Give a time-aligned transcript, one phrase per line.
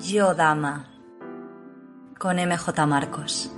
[0.00, 0.86] Yo Dama
[2.18, 3.52] con MJ Marcos.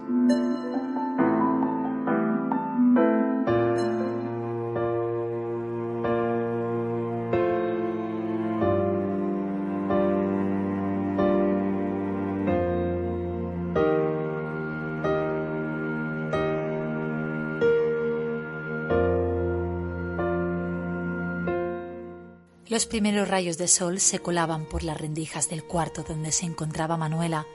[22.81, 26.97] Los primeros rayos de sol se colaban por las rendijas del cuarto donde se encontraba
[26.97, 27.47] Manuela.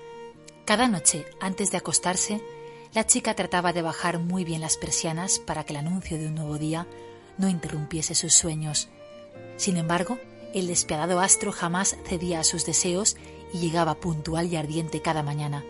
[0.65, 2.43] Cada noche, antes de acostarse,
[2.93, 6.35] la chica trataba de bajar muy bien las persianas para que el anuncio de un
[6.35, 6.85] nuevo día
[7.39, 8.87] no interrumpiese sus sueños.
[9.57, 10.19] Sin embargo,
[10.53, 13.17] el despiadado astro jamás cedía a sus deseos
[13.51, 15.65] y llegaba puntual y ardiente cada mañana.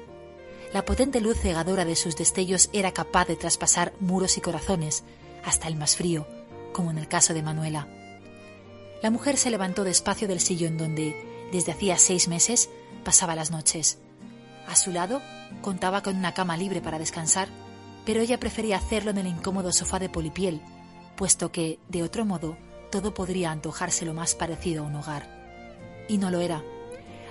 [0.74, 5.06] La potente luz cegadora de sus destellos era capaz de traspasar muros y corazones,
[5.46, 6.28] hasta el más frío,
[6.74, 7.88] como en el caso de Manuela.
[9.02, 11.16] La mujer se levantó despacio del sillón donde,
[11.52, 12.70] desde hacía seis meses,
[13.04, 14.00] pasaba las noches.
[14.68, 15.22] A su lado
[15.62, 17.50] contaba con una cama libre para descansar,
[18.06, 20.62] pero ella prefería hacerlo en el incómodo sofá de polipiel,
[21.16, 22.58] puesto que, de otro modo,
[22.92, 26.06] todo podría antojarse lo más parecido a un hogar.
[26.08, 26.64] Y no lo era.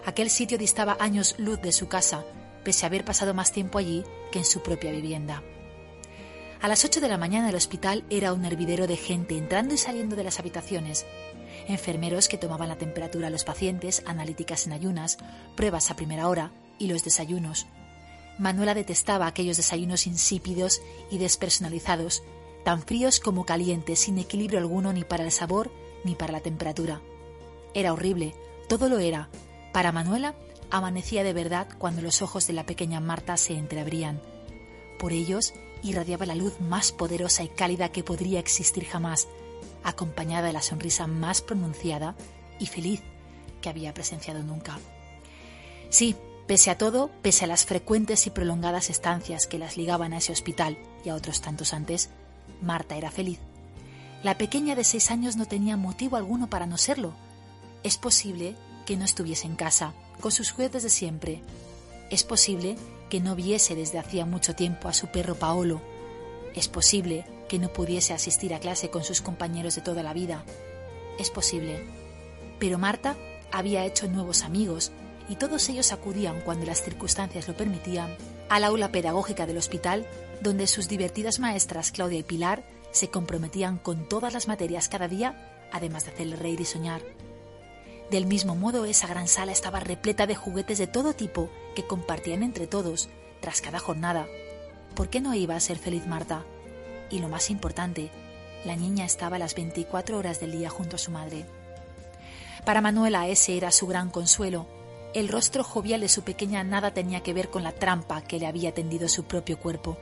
[0.04, 2.24] Aquel sitio distaba años luz de su casa,
[2.64, 5.42] pese a haber pasado más tiempo allí que en su propia vivienda.
[6.60, 9.78] A las ocho de la mañana el hospital era un hervidero de gente entrando y
[9.78, 11.04] saliendo de las habitaciones,
[11.68, 15.18] enfermeros que tomaban la temperatura a los pacientes, analíticas en ayunas,
[15.56, 17.66] pruebas a primera hora y los desayunos.
[18.38, 22.22] Manuela detestaba aquellos desayunos insípidos y despersonalizados,
[22.64, 25.70] tan fríos como calientes, sin equilibrio alguno ni para el sabor
[26.02, 27.00] ni para la temperatura.
[27.74, 28.34] Era horrible,
[28.68, 29.28] todo lo era.
[29.72, 30.34] Para Manuela
[30.70, 34.20] amanecía de verdad cuando los ojos de la pequeña Marta se entreabrían.
[34.98, 39.28] Por ellos irradiaba la luz más poderosa y cálida que podría existir jamás,
[39.84, 42.16] acompañada de la sonrisa más pronunciada
[42.58, 43.02] y feliz
[43.60, 44.78] que había presenciado nunca.
[45.90, 46.16] Sí,
[46.46, 50.32] pese a todo, pese a las frecuentes y prolongadas estancias que las ligaban a ese
[50.32, 52.10] hospital y a otros tantos antes,
[52.60, 53.38] Marta era feliz.
[54.22, 57.12] La pequeña de seis años no tenía motivo alguno para no serlo.
[57.82, 61.42] Es posible que no estuviese en casa, con sus juguetes de siempre.
[62.10, 62.76] Es posible
[63.10, 65.82] que no viese desde hacía mucho tiempo a su perro Paolo.
[66.54, 70.44] Es posible que no pudiese asistir a clase con sus compañeros de toda la vida.
[71.18, 71.84] Es posible.
[72.58, 73.16] Pero Marta
[73.52, 74.92] había hecho nuevos amigos
[75.28, 78.16] y todos ellos acudían, cuando las circunstancias lo permitían,
[78.48, 80.06] al aula pedagógica del hospital,
[80.40, 85.68] donde sus divertidas maestras Claudia y Pilar se comprometían con todas las materias cada día,
[85.72, 87.02] además de hacerle reír y soñar.
[88.10, 92.42] Del mismo modo, esa gran sala estaba repleta de juguetes de todo tipo que compartían
[92.42, 93.08] entre todos,
[93.40, 94.26] tras cada jornada.
[94.94, 96.44] ¿Por qué no iba a ser feliz Marta?
[97.10, 98.10] Y lo más importante,
[98.64, 101.44] la niña estaba las 24 horas del día junto a su madre.
[102.64, 104.66] Para Manuela ese era su gran consuelo.
[105.12, 108.46] El rostro jovial de su pequeña nada tenía que ver con la trampa que le
[108.46, 109.98] había tendido su propio cuerpo.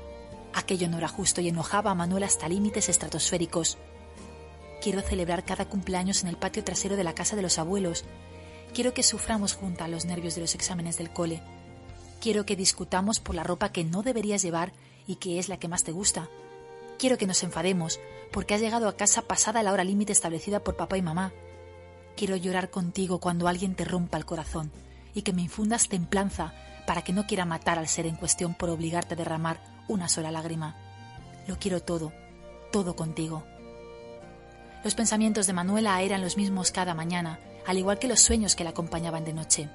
[0.54, 3.78] Aquello no era justo y enojaba a Manuela hasta límites estratosféricos.
[4.80, 8.04] Quiero celebrar cada cumpleaños en el patio trasero de la casa de los abuelos.
[8.72, 11.42] Quiero que suframos juntas los nervios de los exámenes del cole.
[12.20, 14.72] Quiero que discutamos por la ropa que no deberías llevar
[15.06, 16.28] y que es la que más te gusta
[17.02, 17.98] quiero que nos enfademos
[18.30, 21.32] porque has llegado a casa pasada la hora límite establecida por papá y mamá.
[22.16, 24.70] Quiero llorar contigo cuando alguien te rompa el corazón
[25.12, 26.54] y que me infundas templanza
[26.86, 30.30] para que no quiera matar al ser en cuestión por obligarte a derramar una sola
[30.30, 30.76] lágrima.
[31.48, 32.12] Lo quiero todo,
[32.70, 33.42] todo contigo.
[34.84, 38.62] Los pensamientos de Manuela eran los mismos cada mañana, al igual que los sueños que
[38.62, 39.68] la acompañaban de noche.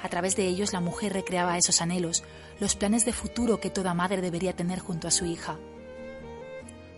[0.00, 2.24] A través de ellos la mujer recreaba esos anhelos,
[2.60, 5.58] los planes de futuro que toda madre debería tener junto a su hija.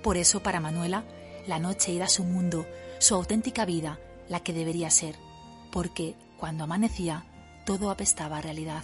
[0.09, 1.05] Por eso, para Manuela,
[1.47, 2.65] la noche era su mundo,
[2.99, 5.17] su auténtica vida, la que debería ser,
[5.71, 7.27] porque cuando amanecía,
[7.67, 8.83] todo apestaba a realidad.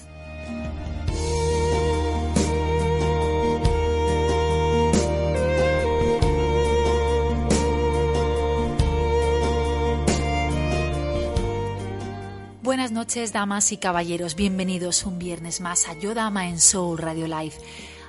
[12.62, 14.35] Buenas noches, damas y caballeros.
[14.35, 17.55] Bienvenidos un viernes más a Yo Dama en Soul Radio Live.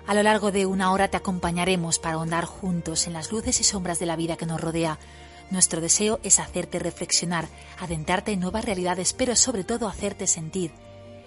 [0.08, 3.64] A lo largo de una hora te acompañaremos para ahondar juntos en las luces y
[3.64, 5.00] sombras de la vida que nos rodea.
[5.50, 7.48] Nuestro deseo es hacerte reflexionar,
[7.80, 10.72] adentrarte en nuevas realidades, pero sobre todo hacerte sentir.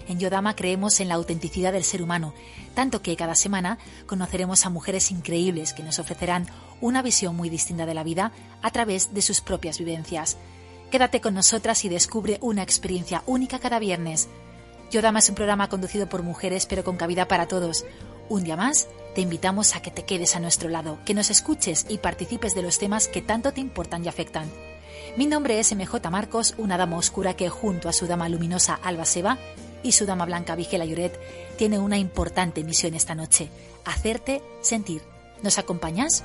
[0.06, 2.34] En Yodama creemos en la autenticidad del ser humano,
[2.75, 6.46] tanto que cada semana conoceremos a mujeres increíbles que nos ofrecerán
[6.80, 8.30] una visión muy distinta de la vida
[8.62, 10.36] a través de sus propias vivencias.
[10.92, 14.28] Quédate con nosotras y descubre una experiencia única cada viernes.
[14.92, 17.84] Yodama es un programa conducido por mujeres pero con cabida para todos
[18.28, 21.86] Un día más, te invitamos a que te quedes a nuestro lado, que nos escuches
[21.88, 24.50] y participes de los temas que tanto te importan y afectan.
[25.16, 29.06] Mi nombre es MJ Marcos, una dama oscura que junto a su dama luminosa Alba
[29.06, 29.38] Seba
[29.82, 31.19] y su dama blanca Vigela Lloret
[31.56, 33.48] tiene una importante misión esta noche,
[33.86, 35.02] hacerte sentir.
[35.42, 36.22] ¿Nos acompañas?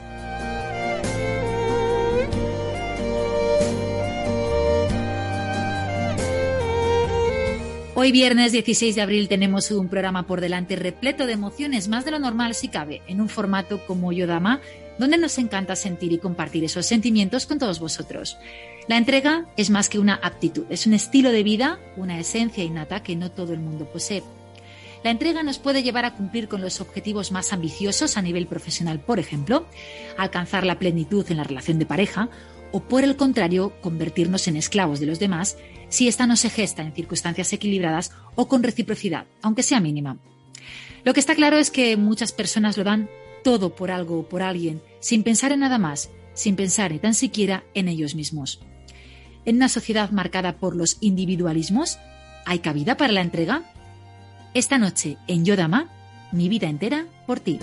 [8.04, 12.12] Hoy viernes 16 de abril tenemos un programa por delante repleto de emociones, más de
[12.12, 14.60] lo normal si cabe, en un formato como Yodama,
[15.00, 18.38] donde nos encanta sentir y compartir esos sentimientos con todos vosotros.
[18.90, 23.04] La entrega es más que una aptitud, es un estilo de vida, una esencia innata
[23.04, 24.22] que no todo el mundo posee.
[25.06, 29.00] La entrega nos puede llevar a cumplir con los objetivos más ambiciosos a nivel profesional,
[29.00, 29.66] por ejemplo,
[30.18, 32.28] alcanzar la plenitud en la relación de pareja,
[32.74, 35.58] o por el contrario, convertirnos en esclavos de los demás
[35.94, 40.18] si ésta no se gesta en circunstancias equilibradas o con reciprocidad, aunque sea mínima.
[41.04, 43.12] Lo que está claro es que muchas personas lo dan
[43.44, 47.14] todo por algo o por alguien, sin pensar en nada más, sin pensar ni tan
[47.14, 48.60] siquiera en ellos mismos.
[49.46, 52.00] En una sociedad marcada por los individualismos,
[52.48, 53.62] ¿hay cabida para la entrega?
[54.56, 55.92] Esta noche en Yodama,
[56.32, 57.60] mi vida entera por ti.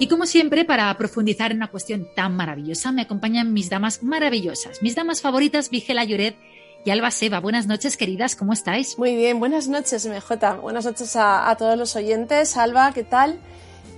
[0.00, 4.80] Y como siempre, para profundizar en una cuestión tan maravillosa, me acompañan mis damas maravillosas,
[4.80, 6.38] mis damas favoritas, Vigela Lloret
[6.86, 7.38] y Alba Seba.
[7.38, 8.98] Buenas noches, queridas, ¿cómo estáis?
[8.98, 10.54] Muy bien, buenas noches, MJ.
[10.62, 12.56] Buenas noches a, todos los oyentes.
[12.56, 13.38] Alba, ¿qué tal?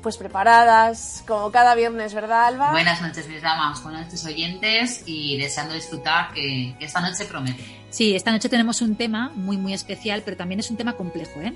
[0.02, 2.72] Pues preparadas, como cada viernes, ¿verdad, Alba?
[2.72, 7.62] Buenas noches, mis damas, buenas noches, oyentes, y deseando disfrutar que, que esta noche promete.
[7.90, 11.40] Sí, esta noche tenemos un tema muy, muy especial, pero también es un tema complejo,
[11.42, 11.52] ¿eh?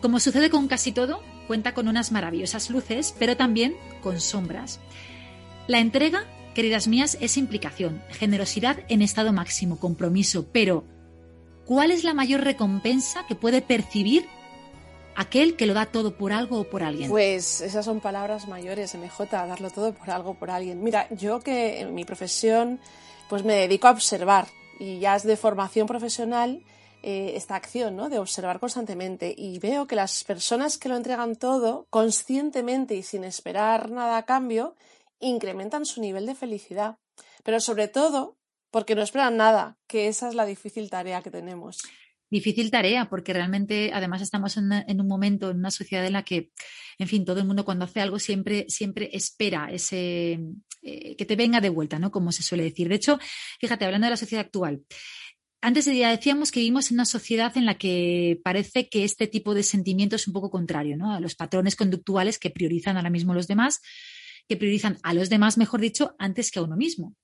[0.00, 4.78] Como sucede con casi todo, cuenta con unas maravillosas luces, pero también con sombras.
[5.66, 6.24] La entrega,
[6.54, 10.84] queridas mías, es implicación, generosidad en estado máximo, compromiso, pero
[11.64, 14.26] ¿cuál es la mayor recompensa que puede percibir
[15.16, 17.10] aquel que lo da todo por algo o por alguien?
[17.10, 20.82] Pues esas son palabras mayores, MJ, darlo todo por algo por alguien.
[20.82, 22.78] Mira, yo que en mi profesión
[23.28, 24.46] pues me dedico a observar
[24.78, 26.62] y ya es de formación profesional
[27.02, 28.08] eh, esta acción ¿no?
[28.08, 33.24] de observar constantemente y veo que las personas que lo entregan todo conscientemente y sin
[33.24, 34.74] esperar nada a cambio
[35.20, 36.98] incrementan su nivel de felicidad,
[37.44, 38.36] pero sobre todo
[38.70, 41.78] porque no esperan nada, que esa es la difícil tarea que tenemos.
[42.30, 46.50] Difícil tarea, porque realmente además estamos en, un momento, en una sociedad en la que,
[46.98, 50.38] en fin, todo el mundo cuando hace algo siempre, siempre espera ese
[50.82, 52.10] eh, que te venga de vuelta, ¿no?
[52.10, 52.88] Como se suele decir.
[52.88, 53.18] De hecho,
[53.58, 54.82] fíjate, hablando de la sociedad actual,
[55.60, 59.54] antes ya decíamos que vivimos en una sociedad en la que parece que este tipo
[59.54, 61.12] de sentimiento es un poco contrario ¿no?
[61.12, 63.80] a los patrones conductuales que priorizan ahora mismo los demás,
[64.48, 67.16] que priorizan a los demás, mejor dicho, antes que a uno mismo.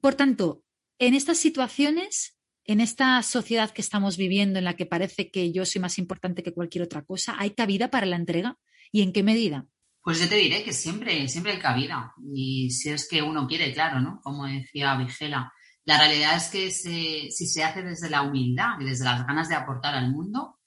[0.00, 0.62] Por tanto,
[0.98, 5.64] en estas situaciones, en esta sociedad que estamos viviendo, en la que parece que yo
[5.64, 8.58] soy más importante que cualquier otra cosa, ¿hay cabida para la entrega?
[8.92, 9.66] ¿Y en qué medida?
[10.02, 12.12] Pues yo te diré que siempre, siempre hay cabida.
[12.34, 14.20] Y si es que uno quiere, claro, ¿no?
[14.22, 15.52] Como decía Vigela
[15.84, 19.54] la realidad es que si se hace desde la humildad y desde las ganas de
[19.54, 20.58] aportar al mundo,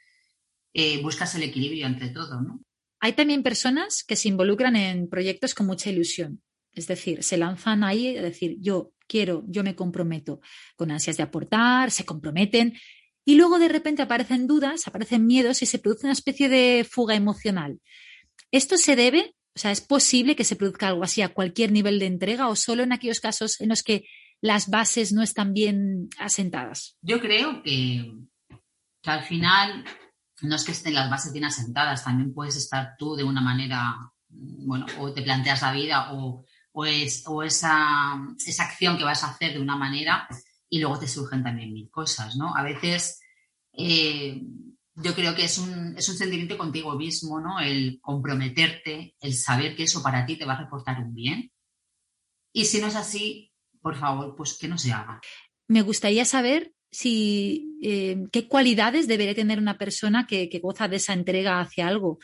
[0.74, 2.60] eh, buscas el equilibrio entre todo, ¿no?
[3.00, 6.42] Hay también personas que se involucran en proyectos con mucha ilusión.
[6.74, 10.40] Es decir, se lanzan ahí a decir, yo quiero, yo me comprometo,
[10.75, 12.78] con ansias de aportar, se comprometen,
[13.25, 17.16] y luego de repente aparecen dudas, aparecen miedos y se produce una especie de fuga
[17.16, 17.80] emocional.
[18.52, 22.00] ¿Esto se debe, o sea, es posible que se produzca algo así a cualquier nivel
[22.00, 24.06] de entrega o solo en aquellos casos en los que
[24.42, 26.98] las bases no están bien asentadas?
[27.02, 28.14] Yo creo que,
[29.04, 29.86] al final
[30.42, 33.96] no es que estén las bases bien asentadas, también puedes estar tú de una manera,
[34.30, 39.54] bueno, o te planteas la vida o, o, esa, esa acción que vas a hacer
[39.54, 40.28] de una manera
[40.70, 42.56] y luego te surgen también mil cosas, ¿no?
[42.56, 43.20] A veces
[43.74, 44.42] eh,
[44.96, 47.60] yo creo que es un, es un sentimiento contigo mismo, ¿no?
[47.60, 51.52] El comprometerte, el saber que eso para ti te va a reportar un bien.
[52.52, 53.46] Y si no es así,
[53.88, 55.22] por favor, pues que no se haga.
[55.70, 61.14] Me gustaría saber si eh, qué cualidades debería tener una persona que, goza de esa
[61.14, 62.20] entrega hacia algo.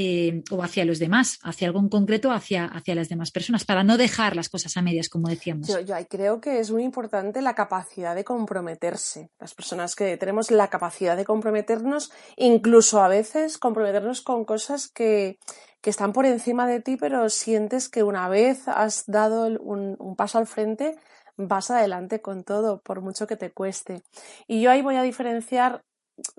[0.00, 3.82] Eh, o hacia los demás, hacia algo en concreto, hacia, hacia las demás personas, para
[3.82, 5.66] no dejar las cosas a medias, como decíamos.
[5.66, 9.28] Yo, yo creo que es muy importante la capacidad de comprometerse.
[9.40, 15.40] Las personas que tenemos la capacidad de comprometernos, incluso a veces comprometernos con cosas que,
[15.80, 20.38] que están por encima de ti, pero sientes que una vez has dado un, paso
[20.38, 20.96] al frente,
[21.36, 24.02] vas adelante con todo, por mucho que te cueste.
[24.46, 25.82] Y yo ahí voy a diferenciar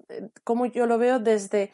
[0.07, 1.71] eh, cómo yo lo veo desde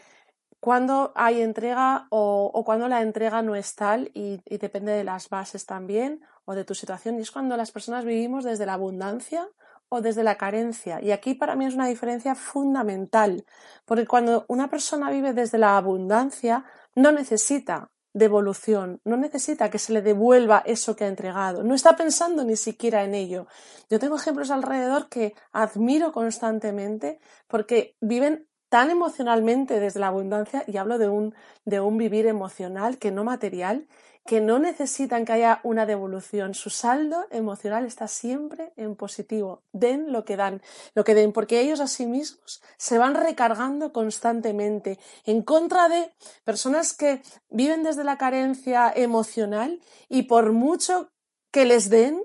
[0.66, 5.04] cuando hay entrega o, o cuando la entrega no es tal y, y, depende de
[5.04, 7.20] las bases también o de tu situación.
[7.20, 9.48] Y es cuando las personas vivimos desde la abundancia
[9.90, 11.00] o desde la carencia.
[11.04, 13.46] Y aquí para mí es una diferencia fundamental,
[13.86, 19.94] porque cuando una persona vive desde la abundancia, no necesita devolución, no necesita que se
[19.94, 23.46] le devuelva eso que ha entregado, no está pensando ni siquiera en ello.
[23.88, 30.76] Yo tengo ejemplos alrededor que admiro constantemente porque viven tan emocionalmente desde la abundancia, y
[30.76, 33.88] hablo de un, de un vivir emocional que no material,
[34.26, 36.54] que no necesitan que haya una devolución.
[36.54, 39.64] Su saldo emocional está siempre en positivo.
[39.72, 40.62] Den lo que dan,
[40.94, 46.12] lo que den, porque ellos a sí mismos se van recargando constantemente en contra de
[46.44, 49.80] personas que viven desde la carencia emocional
[50.10, 51.14] y por mucho
[51.50, 52.22] que les den,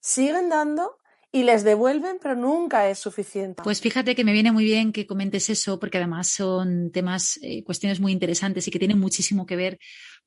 [0.00, 0.98] siguen dando
[1.36, 3.62] y les devuelven, pero nunca es suficiente.
[3.62, 7.62] Pues fíjate que me viene muy bien que comentes eso, porque además son temas, eh,
[7.62, 9.78] cuestiones muy interesantes y que tienen muchísimo que ver,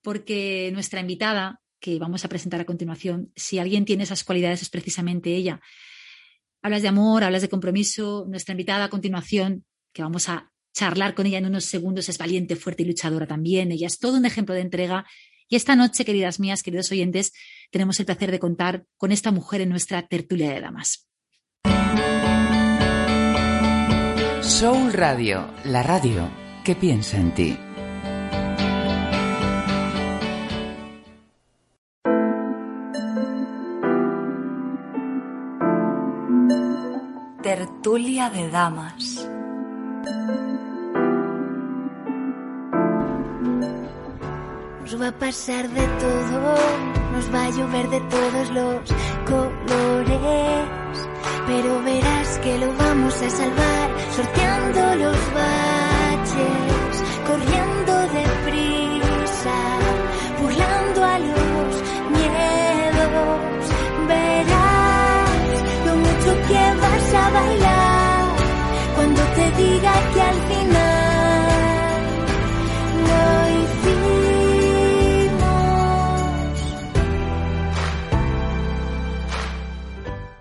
[0.03, 4.69] porque nuestra invitada, que vamos a presentar a continuación, si alguien tiene esas cualidades es
[4.69, 5.59] precisamente ella.
[6.61, 8.27] Hablas de amor, hablas de compromiso.
[8.29, 12.55] Nuestra invitada a continuación, que vamos a charlar con ella en unos segundos, es valiente,
[12.55, 13.71] fuerte y luchadora también.
[13.71, 15.07] Ella es todo un ejemplo de entrega.
[15.47, 17.31] Y esta noche, queridas mías, queridos oyentes,
[17.71, 21.07] tenemos el placer de contar con esta mujer en nuestra tertulia de damas.
[24.41, 26.29] Soul Radio, la radio
[26.63, 27.57] que piensa en ti.
[37.43, 39.27] Tertulia de damas.
[44.81, 48.79] Nos va a pasar de todo, nos va a llover de todos los
[49.31, 50.95] colores.
[51.47, 56.93] Pero verás que lo vamos a salvar, sorteando los baches,
[57.27, 59.57] corriendo deprisa,
[60.41, 61.71] burlando a los
[62.17, 63.63] miedos.
[64.07, 65.39] Verás
[65.87, 68.23] lo mucho que vas a bailar
[68.95, 70.98] cuando te diga que al final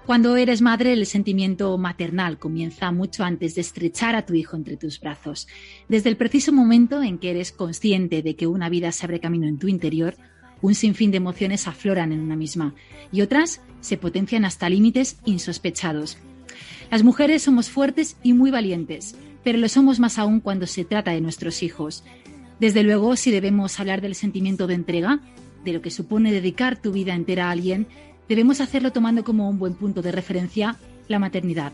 [0.08, 4.78] Cuando eres madre, el sentimiento maternal comienza mucho antes de estrechar a tu hijo entre
[4.78, 5.48] tus brazos.
[5.86, 9.46] Desde el preciso momento en que eres consciente de que una vida se abre camino
[9.46, 10.14] en tu interior,
[10.62, 12.74] un sinfín de emociones afloran en una misma
[13.12, 16.16] y otras se potencian hasta límites insospechados.
[16.90, 21.10] Las mujeres somos fuertes y muy valientes, pero lo somos más aún cuando se trata
[21.10, 22.02] de nuestros hijos.
[22.60, 25.20] Desde luego, si debemos hablar del sentimiento de entrega,
[25.66, 27.88] de lo que supone dedicar tu vida entera a alguien,
[28.28, 30.76] debemos hacerlo tomando como un buen punto de referencia
[31.08, 31.72] la maternidad.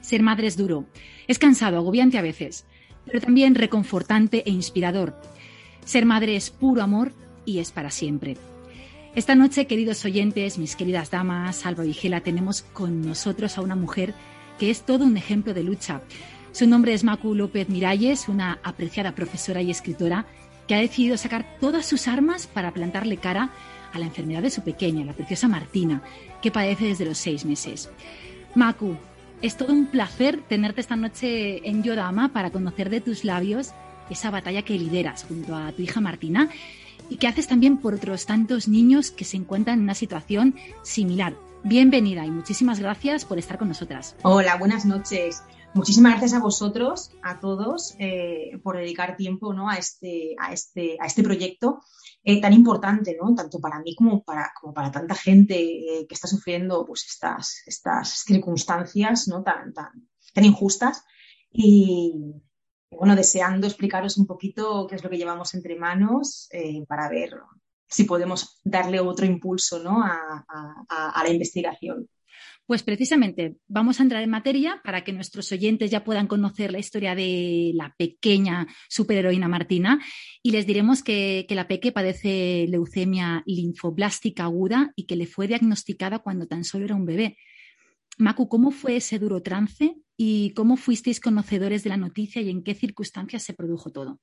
[0.00, 0.86] Ser madre es duro,
[1.26, 2.64] es cansado, agobiante a veces,
[3.04, 5.20] pero también reconfortante e inspirador.
[5.84, 7.12] Ser madre es puro amor
[7.44, 8.36] y es para siempre.
[9.14, 13.74] Esta noche, queridos oyentes, mis queridas damas, Alba y Gela, tenemos con nosotros a una
[13.74, 14.14] mujer
[14.58, 16.02] que es todo un ejemplo de lucha.
[16.52, 20.26] Su nombre es Macu López Miralles, una apreciada profesora y escritora
[20.66, 23.50] que ha decidido sacar todas sus armas para plantarle cara
[23.98, 26.02] la enfermedad de su pequeña, la preciosa Martina,
[26.42, 27.90] que padece desde los seis meses.
[28.54, 28.96] Macu,
[29.42, 33.72] es todo un placer tenerte esta noche en Yodama para conocer de tus labios
[34.10, 36.48] esa batalla que lideras junto a tu hija Martina
[37.08, 41.34] y que haces también por otros tantos niños que se encuentran en una situación similar.
[41.62, 44.16] Bienvenida y muchísimas gracias por estar con nosotras.
[44.22, 45.42] Hola, buenas noches.
[45.74, 49.68] Muchísimas gracias a vosotros, a todos, eh, por dedicar tiempo ¿no?
[49.68, 51.80] a, este, a, este, a este proyecto
[52.24, 53.34] eh, tan importante, ¿no?
[53.34, 57.62] tanto para mí como para, como para tanta gente eh, que está sufriendo pues, estas,
[57.66, 59.42] estas circunstancias ¿no?
[59.42, 61.04] tan, tan, tan injustas.
[61.50, 62.14] Y
[62.90, 66.48] bueno, deseando explicaros un poquito qué es lo que llevamos entre manos
[66.88, 67.34] para ver
[67.86, 70.02] si podemos darle otro impulso ¿no?
[70.02, 72.08] a, la investigación.
[72.68, 76.78] Pues precisamente vamos a entrar en materia para que nuestros oyentes ya puedan conocer la
[76.78, 80.04] historia de la pequeña superheroína Martina
[80.42, 86.18] y les diremos que, la Peque padece leucemia linfoblástica aguda y que le fue diagnosticada
[86.18, 87.38] cuando tan solo era un bebé.
[88.18, 92.62] Macu, ¿cómo fue ese duro trance y cómo fuisteis conocedores de la noticia y en
[92.62, 94.20] qué circunstancias se produjo todo?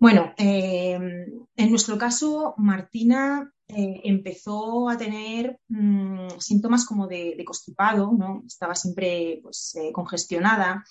[0.00, 0.92] Bueno, eh,
[1.56, 8.44] en nuestro caso, Martina eh, empezó a tener mm, síntomas como de, constipado, ¿no?
[8.46, 10.84] Estaba siempre pues, eh, congestionada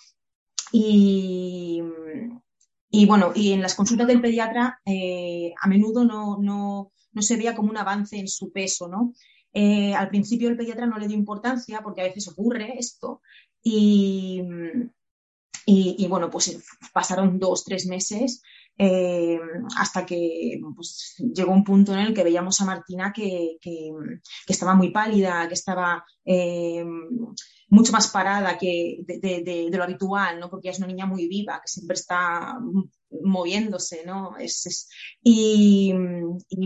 [0.73, 1.81] y,
[2.89, 7.55] y, bueno, y en las consultas del pediatra a menudo no, no, no, se veía
[7.55, 9.13] como un avance en su peso, ¿no?
[9.95, 13.21] al principio el pediatra no le dio importancia porque a veces ocurre esto
[13.63, 14.43] y,
[15.65, 18.41] y, bueno, pues pasaron dos, tres meses
[18.77, 19.39] eh,
[19.77, 23.57] hasta que pues, llegó un punto en el que veíamos a Martina que,
[24.47, 26.85] estaba muy pálida, que estaba eh,
[27.69, 30.49] mucho más parada que de, lo habitual, ¿no?
[30.49, 32.57] Porque ella es una niña muy viva, que siempre está
[33.09, 34.37] moviéndose, ¿no?
[34.37, 34.89] Es,
[35.23, 35.93] y,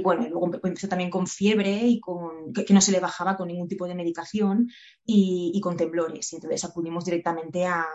[0.04, 3.68] bueno, luego empezó también con fiebre y con, que, no se le bajaba con ningún
[3.68, 4.70] tipo de medicación
[5.06, 6.32] y, con temblores.
[6.32, 7.86] Y entonces acudimos directamente a,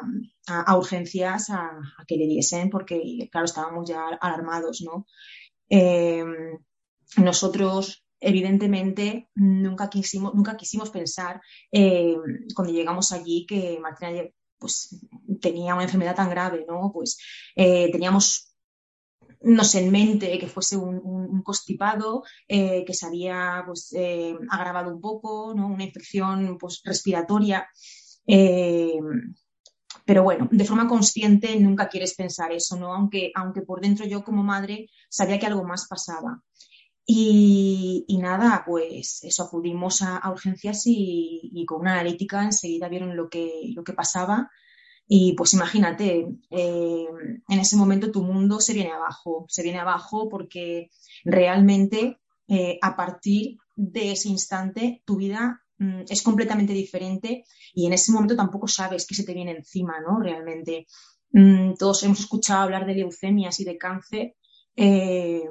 [0.76, 1.70] urgencias a,
[2.06, 5.06] que le diesen porque, claro, estábamos ya alarmados, ¿no?
[5.68, 6.24] Eh,
[7.16, 12.16] nosotros evidentemente nunca quisimos, nunca quisimos pensar eh,
[12.54, 14.10] cuando llegamos allí que Martina
[14.58, 14.98] pues,
[15.40, 16.90] tenía una enfermedad tan grave, ¿no?
[16.92, 17.18] Pues
[17.54, 18.52] eh, teníamos
[19.42, 23.94] nos en mente que fuese un, constipado eh, que se había pues,
[24.50, 25.68] agravado un poco, ¿no?
[25.68, 27.68] una infección pues, respiratoria.
[30.04, 32.94] pero bueno, de forma consciente nunca quieres pensar eso, ¿no?
[32.94, 36.42] Aunque, aunque por dentro yo como madre sabía que algo más pasaba.
[37.08, 43.70] Y, nada, pues eso, acudimos a, urgencias y, con una analítica enseguida vieron lo que,
[43.74, 44.50] lo que pasaba.
[45.08, 47.06] Y pues imagínate, eh,
[47.48, 50.90] en ese momento tu mundo se viene abajo, se viene abajo porque
[51.24, 57.92] realmente eh, a partir de ese instante tu vida mm, es completamente diferente y en
[57.92, 60.18] ese momento tampoco sabes qué se te viene encima, ¿no?
[60.18, 60.86] Realmente.
[61.30, 64.36] Mm, todos hemos escuchado hablar de leucemias y de cáncer,
[64.74, 65.44] eh,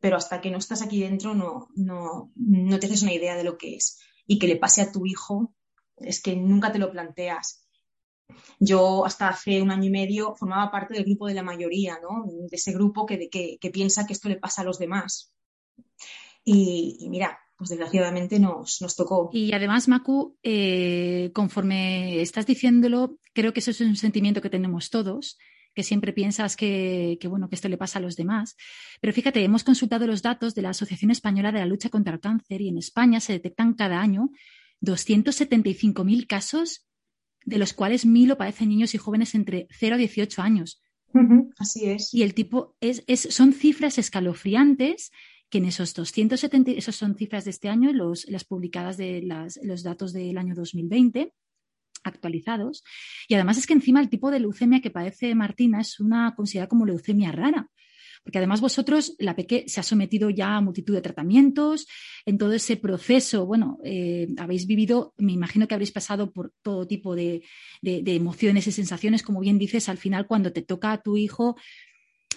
[0.00, 3.44] pero hasta que no estás aquí dentro no, no, no te haces una idea de
[3.44, 3.98] lo que es.
[4.26, 5.54] Y que le pase a tu hijo,
[5.96, 7.66] es que nunca te lo planteas.
[8.60, 12.24] Yo hasta hace un año y medio formaba parte del grupo de la mayoría, ¿no?
[12.26, 15.32] De ese grupo que, que, piensa que esto le pasa a los demás.
[16.44, 19.30] Y, mira, pues desgraciadamente nos, nos, tocó.
[19.32, 24.90] Y además, Macu, eh, conforme estás diciéndolo, creo que eso es un sentimiento que tenemos
[24.90, 25.38] todos
[25.78, 28.56] que siempre piensas que, bueno, que esto le pasa a los demás.
[29.00, 32.18] Pero fíjate, hemos consultado los datos de la Asociación Española de la Lucha contra el
[32.18, 34.30] Cáncer y en España se detectan cada año
[34.82, 36.88] 275.000 casos,
[37.44, 40.82] de los cuales 1.000 lo padecen niños y jóvenes entre 0 a 18 años.
[41.58, 42.12] así es.
[42.12, 45.12] Y el tipo es, son cifras escalofriantes
[45.48, 49.22] que en esos 270, esos son cifras de este año, los, las publicadas de
[49.62, 51.32] los datos del año 2020
[52.04, 52.84] actualizados.
[53.28, 56.68] Y además es que encima el tipo de leucemia que padece Martina es una considerada
[56.68, 57.68] como leucemia rara.
[58.24, 61.86] Porque además vosotros, la Peque se ha sometido ya a multitud de tratamientos,
[62.26, 66.86] en todo ese proceso, bueno, eh, habéis vivido, me imagino que habréis pasado por todo
[66.86, 67.42] tipo de,
[67.80, 71.56] de emociones y sensaciones, como bien dices, al final cuando te toca a tu hijo,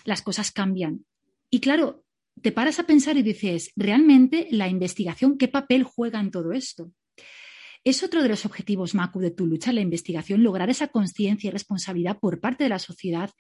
[0.06, 1.06] las cosas cambian.
[1.50, 2.06] Y claro,
[2.42, 6.92] te paras a pensar y dices, realmente la investigación, ¿qué papel juega en todo esto?
[7.84, 11.52] Es otro de los objetivos, Macu, de tu lucha, la investigación, lograr esa conciencia y
[11.52, 13.32] responsabilidad por parte de la sociedad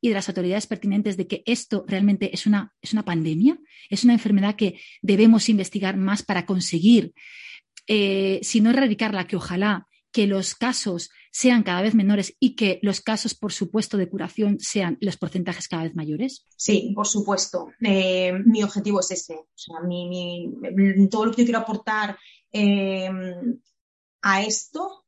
[0.00, 3.58] y de las autoridades pertinentes de que esto realmente es una, es una pandemia,
[3.90, 7.12] es una enfermedad que debemos investigar más para conseguir,
[7.88, 12.78] eh, si no erradicarla, que ojalá que los casos sean cada vez menores y que
[12.82, 16.46] los casos, por supuesto, de curación sean los porcentajes cada vez mayores?
[16.56, 17.68] Sí, por supuesto.
[17.80, 19.34] Eh, mi objetivo es ese.
[19.34, 19.76] O sea,
[21.10, 22.16] todo lo que yo quiero aportar
[22.52, 23.10] eh,
[24.22, 25.04] a esto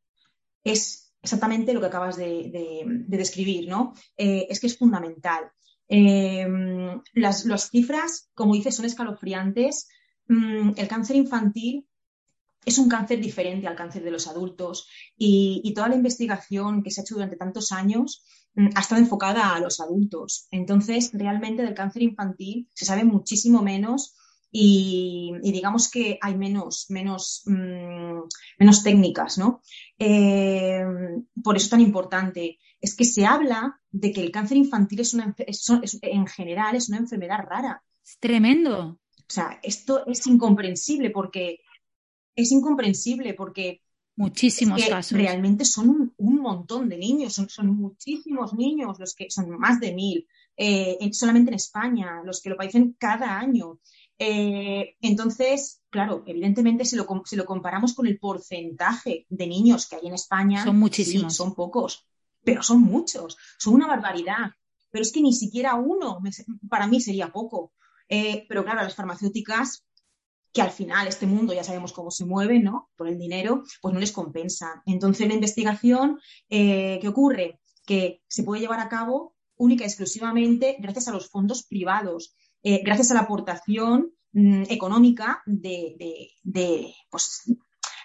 [0.64, 3.94] es exactamente lo que acabas de, describir, ¿no?
[4.16, 5.51] Eh, es que es fundamental.
[5.88, 9.88] Em, las, cifras, como dices, son escalofriantes.
[10.29, 11.87] Mm, el cáncer infantil
[12.64, 17.01] es un cáncer diferente al cáncer de los adultos y, toda la investigación que se
[17.01, 20.46] ha hecho durante tantos años mm, ha estado enfocada a los adultos.
[20.51, 24.14] Entonces, realmente del cáncer infantil se sabe muchísimo menos
[24.52, 28.20] y, digamos que hay menos, menos, mm,
[28.58, 29.62] menos técnicas, ¿no?
[29.98, 30.84] Eh,
[31.42, 32.58] por eso es tan importante.
[32.80, 35.34] Es que se habla de que el cáncer infantil es una,
[36.02, 37.82] en general es una enfermedad rara.
[38.04, 38.98] Es tremendo.
[39.30, 41.60] O sea, esto es incomprensible porque
[42.34, 43.82] es incomprensible porque
[44.16, 45.16] muchísimos casos.
[45.16, 49.94] Realmente son un, montón de niños, son, son, muchísimos niños los que son más de
[49.94, 53.78] mil, eh, solamente en España, los que lo padecen cada año.
[54.22, 59.96] Eh, entonces, claro, evidentemente si lo, si lo, comparamos con el porcentaje de niños que
[59.96, 61.35] hay en España, son muchísimos.
[61.35, 62.06] son pocos,
[62.44, 64.50] pero son muchos, son una barbaridad.
[64.90, 66.20] Pero es que ni siquiera uno
[66.68, 67.72] para mí sería poco.
[68.11, 69.87] Eh, pero claro, las farmacéuticas,
[70.52, 72.90] que al final este mundo ya sabemos cómo se mueve, ¿no?
[72.96, 74.83] Por el dinero, pues no les compensa.
[74.85, 77.61] Entonces la investigación, eh, ¿qué ocurre?
[77.87, 82.35] Que se puede llevar a cabo única y exclusivamente gracias a los fondos privados.
[82.62, 85.42] Eh, gracias a la aportación mm, económica
[87.11, 87.42] pues,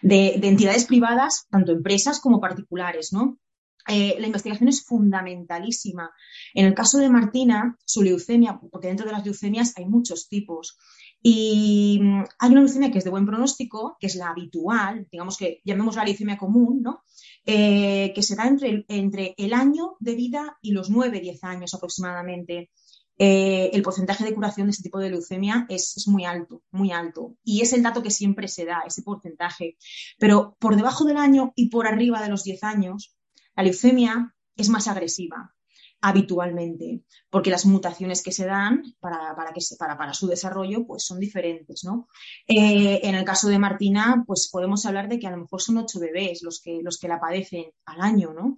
[0.02, 3.40] de, de, entidades privadas, tanto empresas como particulares, ¿no?
[3.88, 6.10] Eh, la investigación es fundamentalísima.
[6.54, 10.78] En el caso de Martina, su leucemia, porque dentro de las leucemias hay muchos tipos,
[11.22, 15.38] Y mm, hay una leucemia que es de buen pronóstico, que es la habitual, digamos
[15.38, 17.02] que llamemos la leucemia común, ¿no?
[17.46, 22.70] Eh, que se da entre, entre el año de vida y los 9-10 años aproximadamente.
[23.18, 27.36] Eh, el porcentaje de curación de este tipo de leucemia es, muy alto, muy alto.
[27.44, 29.78] Y es el dato que siempre se da, ese porcentaje.
[30.20, 33.16] Pero por debajo del año y por arriba de los 10 años,
[33.56, 35.56] la leucemia es más agresiva
[36.02, 37.02] habitualmente,
[37.32, 41.84] porque las mutaciones que se dan para, para su desarrollo pues son diferentes.
[41.84, 42.08] ¿no?
[42.48, 45.78] Eh, en el caso de Martina, pues podemos hablar de que a lo mejor son
[45.78, 48.58] ocho bebés los que, los que la padecen al año, ¿no?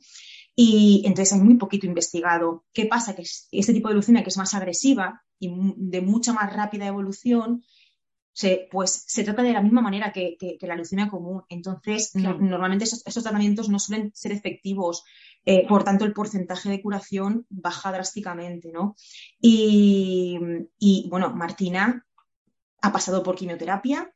[0.59, 2.65] Y entonces hay muy poquito investigado.
[2.73, 3.15] ¿Qué pasa?
[3.15, 7.63] Que este tipo de leucemia, que es más agresiva y de mucha más rápida evolución,
[8.33, 11.43] se, pues se trata de la misma manera que, que, que la leucemia común.
[11.49, 15.03] Entonces, no, normalmente esos, esos, tratamientos no suelen ser efectivos
[15.49, 18.97] eh, por tanto, el porcentaje de curación baja drásticamente, ¿no?
[19.39, 20.37] Y,
[20.77, 22.05] y, bueno, Martina
[22.81, 24.13] ha pasado por quimioterapia,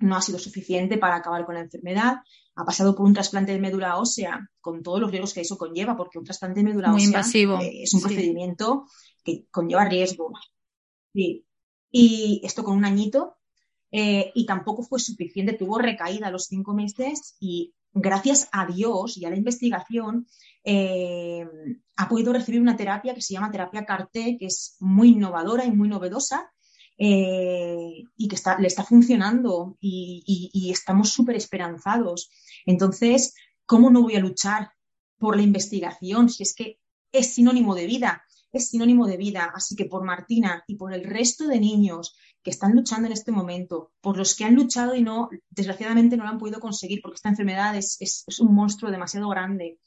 [0.00, 2.16] no ha sido suficiente para acabar con la enfermedad,
[2.56, 5.96] ha pasado por un trasplante de médula ósea con todos los riesgos que eso conlleva,
[5.96, 7.58] porque un trasplante de médula Muy ósea invasivo.
[7.60, 8.06] Eh, es un sí.
[8.06, 8.86] procedimiento
[9.22, 10.32] que conlleva riesgo.
[11.12, 11.46] Sí.
[11.90, 13.36] Y esto con un añito,
[13.90, 19.16] eh, y tampoco fue suficiente, tuvo recaída a los cinco meses y gracias a Dios
[19.16, 20.26] y a la investigación,
[20.64, 21.46] eh,
[21.96, 25.70] ha podido recibir una terapia que se llama terapia CARTE, que es muy innovadora y
[25.70, 26.50] muy novedosa
[27.02, 32.30] eh, y que está, le está funcionando y, estamos súper esperanzados.
[32.66, 33.34] Entonces,
[33.64, 34.72] ¿cómo no voy a luchar
[35.18, 36.78] por la investigación si es que
[37.10, 38.22] es sinónimo de vida?
[38.52, 39.50] Es sinónimo de vida.
[39.54, 43.32] Así que por Martina y por el resto de niños que están luchando en este
[43.32, 47.16] momento, por los que han luchado y no, desgraciadamente no lo han podido conseguir porque
[47.16, 49.78] esta enfermedad es un monstruo demasiado grande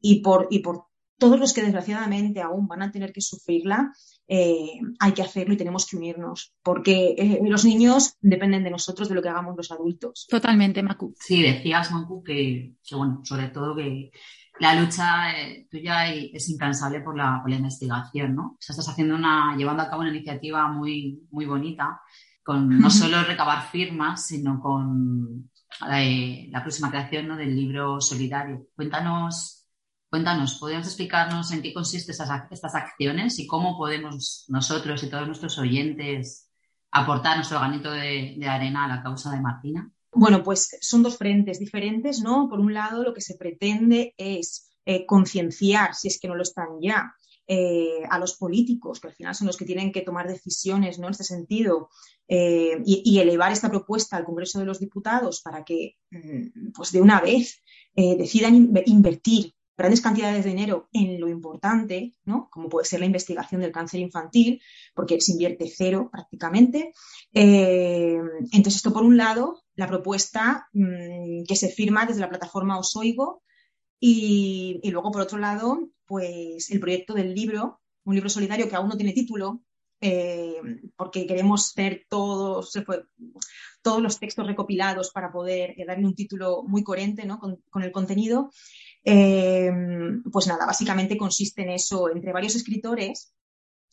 [0.00, 0.86] y por, y por
[1.22, 3.92] todos los que desgraciadamente aún van a tener que sufrirla,
[4.26, 9.08] eh, hay que hacerlo y tenemos que unirnos, porque eh, los niños dependen de nosotros,
[9.08, 10.26] de lo que hagamos los adultos.
[10.28, 11.14] Totalmente, Macu.
[11.16, 14.10] Sí, decías, Macu, que, que bueno, sobre todo que
[14.58, 18.42] la lucha eh, tuya es incansable por la, por la investigación, ¿no?
[18.42, 22.00] O sea, estás haciendo una, llevando a cabo una iniciativa muy, muy bonita,
[22.42, 26.00] con no solo recabar firmas, sino con la,
[26.50, 27.36] la próxima creación ¿no?
[27.36, 28.66] del libro solidario.
[28.74, 29.61] Cuéntanos
[30.12, 35.58] Cuéntanos, ¿podrías explicarnos en qué consisten estas, acciones y cómo podemos nosotros y todos nuestros
[35.58, 36.50] oyentes
[36.90, 39.90] aportar nuestro granito de, arena a la causa de Martina?
[40.12, 42.46] Bueno, pues son dos frentes diferentes, ¿no?
[42.50, 46.42] Por un lado, lo que se pretende es eh, concienciar, si es que no lo
[46.42, 47.14] están ya,
[47.46, 51.06] eh, a los políticos, que al final son los que tienen que tomar decisiones ¿no?
[51.06, 51.88] en este sentido,
[52.28, 55.96] eh, y, elevar esta propuesta al Congreso de los Diputados para que,
[56.74, 57.62] pues de una vez,
[57.94, 62.48] decidan in invertir grandes cantidades de dinero en lo importante, ¿no?
[62.52, 64.62] como puede ser la investigación del cáncer infantil,
[64.94, 66.92] porque se invierte cero prácticamente.
[67.34, 68.16] Eh,
[68.52, 73.42] entonces, esto por un lado, la propuesta mmm, que se firma desde la plataforma Osoigo
[73.98, 78.76] y, y, luego por otro lado, pues el proyecto del libro, un libro solidario que
[78.76, 79.64] aún no tiene título,
[80.00, 80.60] eh,
[80.94, 82.72] porque queremos tener todos,
[83.82, 87.40] todos los textos recopilados para poder eh, darle un título muy coherente ¿no?
[87.40, 88.50] con el contenido.
[89.04, 89.70] Eh,
[90.30, 92.10] pues nada, básicamente consiste en eso.
[92.10, 93.34] Entre varios escritores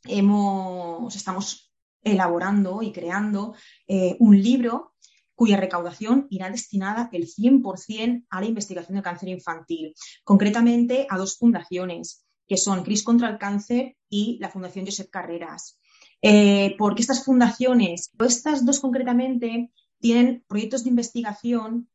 [0.06, 1.72] hemos, estamos
[2.04, 3.56] elaborando y creando
[3.88, 4.94] eh, un libro
[5.36, 9.96] cuya recaudación irá destinada el 100% a la investigación del cáncer infantil,
[10.26, 15.80] concretamente a dos fundaciones, que son CRIS contra el cáncer y la Fundación Josep Carreras.
[16.22, 21.90] Eh, porque estas fundaciones, estas dos concretamente, tienen proyectos de investigación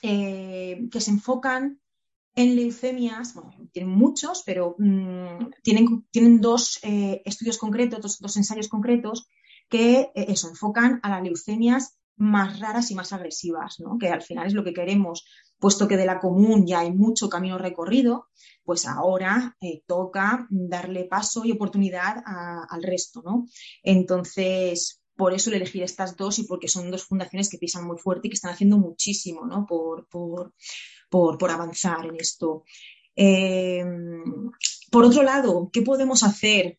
[0.00, 1.80] eh, que se enfocan
[2.36, 8.68] en leucemias, bueno, tienen muchos, pero mmm, tienen, tienen, dos eh, estudios concretos, dos, ensayos
[8.68, 9.26] concretos
[9.68, 13.98] que eh, eso, enfocan a las leucemias más raras y más agresivas, ¿no?
[13.98, 15.24] que al final es lo que queremos,
[15.58, 18.28] puesto que de la común ya hay mucho camino recorrido,
[18.64, 23.22] pues ahora eh, toca darle paso y oportunidad al resto.
[23.24, 23.46] ¿no?
[23.82, 27.96] Entonces, por eso le elegir estas dos y porque son dos fundaciones que pisan muy
[27.98, 29.66] fuerte y que están haciendo muchísimo ¿no?
[29.66, 30.52] por, por,
[31.08, 32.64] por, por avanzar en esto.
[33.14, 33.84] Eh,
[34.90, 36.78] por otro lado, ¿qué podemos hacer?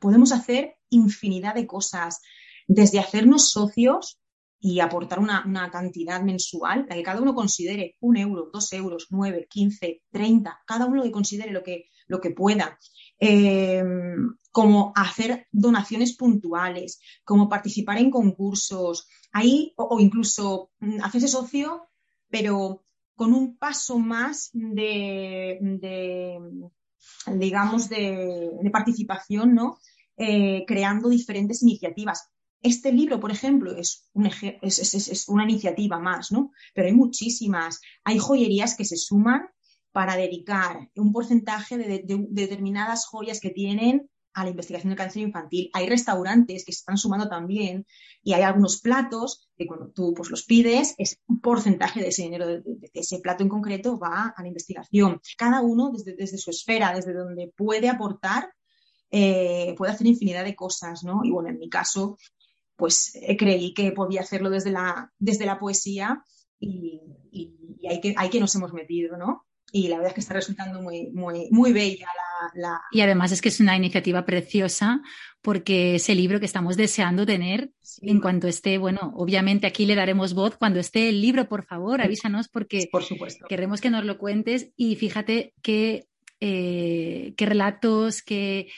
[0.00, 2.20] Podemos hacer infinidad de cosas,
[2.66, 4.18] desde hacernos socios
[4.60, 9.08] y aportar una, una, cantidad mensual, la que cada uno considere, un euro, dos euros,
[9.10, 12.78] nueve, quince, treinta, cada uno que considere lo que, lo que pueda.
[13.18, 13.82] Eh,
[14.52, 21.88] como hacer donaciones puntuales, como participar en concursos, ahí, o, o incluso mm, hacerse socio,
[22.28, 22.84] pero
[23.22, 25.56] con un paso más de,
[27.28, 29.78] digamos, de, participación, ¿no?
[30.16, 32.32] Eh, creando diferentes iniciativas.
[32.62, 34.10] este libro, por ejemplo, es,
[34.60, 36.50] es, una iniciativa más, ¿no?
[36.74, 37.80] Pero hay muchísimas.
[38.02, 39.42] Hay joyerías que se suman
[39.92, 45.70] para dedicar un porcentaje de, determinadas joyas que tienen a la investigación del cáncer infantil.
[45.72, 47.86] Hay restaurantes que se están sumando también
[48.22, 52.22] y hay algunos platos que cuando tú pues, los pides, es un porcentaje de ese
[52.22, 55.20] dinero, de, ese plato en concreto va a la investigación.
[55.36, 58.52] Cada uno desde, desde su esfera, desde donde puede aportar,
[59.10, 61.20] eh, puede hacer infinidad de cosas, ¿no?
[61.22, 62.16] Y bueno, en mi caso,
[62.76, 66.22] pues eh, creí que podía hacerlo desde la, desde la poesía
[66.58, 67.00] y,
[67.88, 69.44] hay, que, hay que nos hemos metido, ¿no?
[69.72, 72.06] Y la verdad es que está resultando muy, muy, muy bella
[72.54, 75.00] la, Y además es que es una iniciativa preciosa
[75.40, 79.94] porque es el libro que estamos deseando tener en cuanto esté, bueno, obviamente aquí le
[79.94, 83.46] daremos voz cuando esté el libro, por favor, avísanos porque por supuesto.
[83.48, 86.06] queremos que nos lo cuentes y fíjate qué,
[86.40, 88.68] eh, qué relatos, qué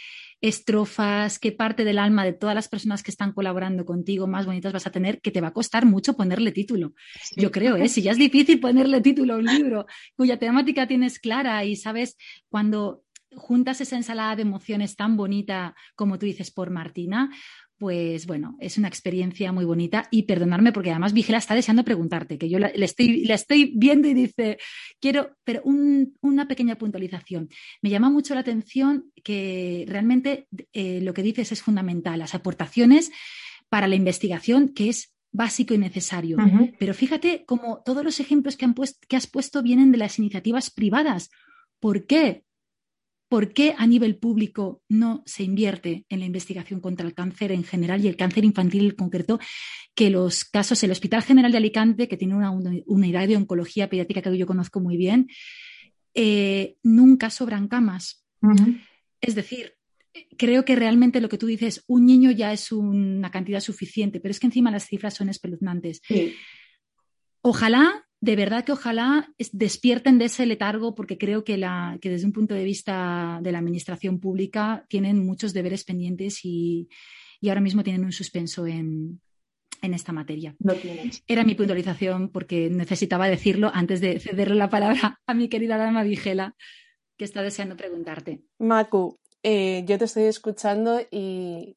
[0.49, 4.75] estrofas, qué parte del alma de todas las personas que están colaborando contigo más bonitas
[4.75, 6.93] vas a tener, que te va a costar mucho ponerle título.
[7.37, 7.89] Yo creo, ¿eh?
[7.89, 12.19] si ya es difícil ponerle título a un libro cuya temática tienes clara y sabes
[12.51, 13.05] cuando
[13.35, 17.31] juntas esa ensalada de emociones tan bonita como tú dices por Martina,
[17.85, 22.39] pues bueno, es una experiencia muy bonita y perdonarme porque además Vigela está deseando preguntarte,
[22.39, 24.57] que yo le estoy, estoy viendo y dice,
[24.99, 27.51] quiero, pero una pequeña puntualización.
[27.83, 33.13] Me llama mucho la atención que realmente eh, lo que dices es fundamental, las aportaciones
[33.69, 36.39] para la investigación, que es básico y necesario.
[36.79, 40.71] Pero fíjate como todos los ejemplos que, han que has puesto vienen de las iniciativas
[40.71, 41.29] privadas.
[41.81, 42.45] ¿Por qué?
[43.35, 47.65] ¿Por qué a nivel público no se invierte en la investigación contra el cáncer en
[47.65, 49.41] general y el cáncer infantil en concreto?
[49.93, 54.23] Que los casos, el Hospital General de Alicante, que tiene una unidad de oncología pediátrica
[54.23, 55.27] que yo conozco muy bien,
[56.15, 58.25] eh, nunca sobran camas.
[59.21, 59.75] Es decir,
[60.39, 64.31] creo que realmente lo que tú dices, un niño ya es una cantidad suficiente, pero
[64.31, 66.03] es que encima las cifras son espeluznantes.
[67.41, 72.25] Ojalá de verdad que ojalá despierten de ese letargo porque creo que, la, que desde
[72.25, 76.89] un punto de vista de la administración pública tienen muchos deberes pendientes y,
[77.47, 79.21] ahora mismo tienen un suspenso en,
[79.83, 80.57] esta materia.
[81.27, 86.03] Era mi puntualización porque necesitaba decirlo antes de cederle la palabra a mi querida dama
[86.03, 86.57] Vigela,
[87.19, 88.41] que está deseando preguntarte.
[88.59, 91.77] Macu, eh, yo te estoy escuchando y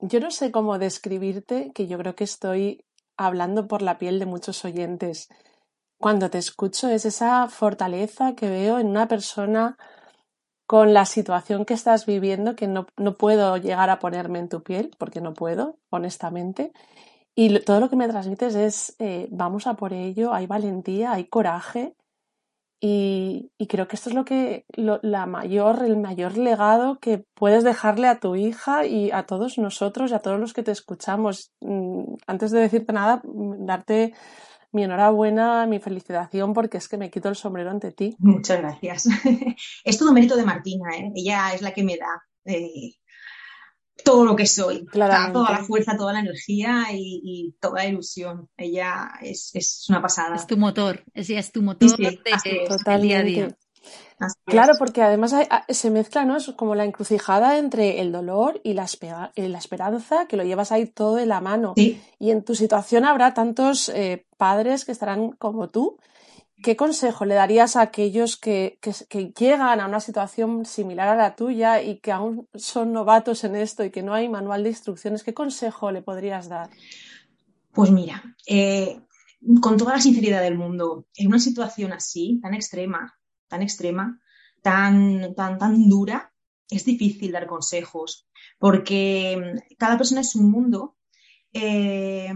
[0.00, 2.84] yo no sé cómo describirte, que yo creo que estoy
[3.16, 5.28] hablando por la piel de muchos oyentes
[5.98, 9.76] cuando te escucho es esa fortaleza que veo en una persona
[10.66, 14.90] con la situación que estás viviendo, que no, puedo llegar a ponerme en tu piel,
[14.98, 16.72] porque no puedo, honestamente.
[17.36, 21.26] Y todo lo que me transmites es, eh, vamos a por ello, hay valentía, hay
[21.26, 21.94] coraje.
[22.80, 28.08] Y, creo que esto es lo que, la mayor, el mayor legado que puedes dejarle
[28.08, 31.52] a tu hija y a todos nosotros y a todos los que te escuchamos.
[31.60, 34.14] Mm, antes de decirte nada, darte
[34.76, 38.14] mi enhorabuena, mi felicitación, porque es que me quito el sombrero ante ti.
[38.18, 39.06] Muchas gracias.
[39.84, 41.10] es todo mérito de Martina, ¿eh?
[41.16, 42.92] ella es la que me da eh,
[44.04, 48.48] todo lo que soy, toda la fuerza, toda la energía y, toda la ilusión.
[48.56, 50.36] Ella es, una pasada.
[50.36, 53.58] Es tu motor, ella es tu motor de, día a día.
[54.46, 55.34] Claro, porque además
[55.68, 56.36] se mezcla, ¿no?
[56.36, 58.86] Es como la encrucijada entre el dolor y la,
[59.36, 61.74] la esperanza, que lo llevas ahí todo de la mano.
[61.76, 65.98] Y en tu situación habrá tantos eh, padres que estarán como tú.
[66.62, 71.36] ¿Qué consejo le darías a aquellos que, que, llegan a una situación similar a la
[71.36, 75.22] tuya y que aún son novatos en esto y que no hay manual de instrucciones?
[75.22, 76.70] ¿Qué consejo le podrías dar?
[77.72, 78.98] Pues mira, eh,
[79.60, 83.14] con toda la sinceridad del mundo, en una situación así, tan extrema,
[83.48, 84.20] tan extrema,
[84.62, 86.32] tan, tan, tan dura,
[86.68, 88.26] es difícil dar consejos,
[88.58, 90.96] porque mm, cada persona es un mundo
[91.52, 92.32] eh,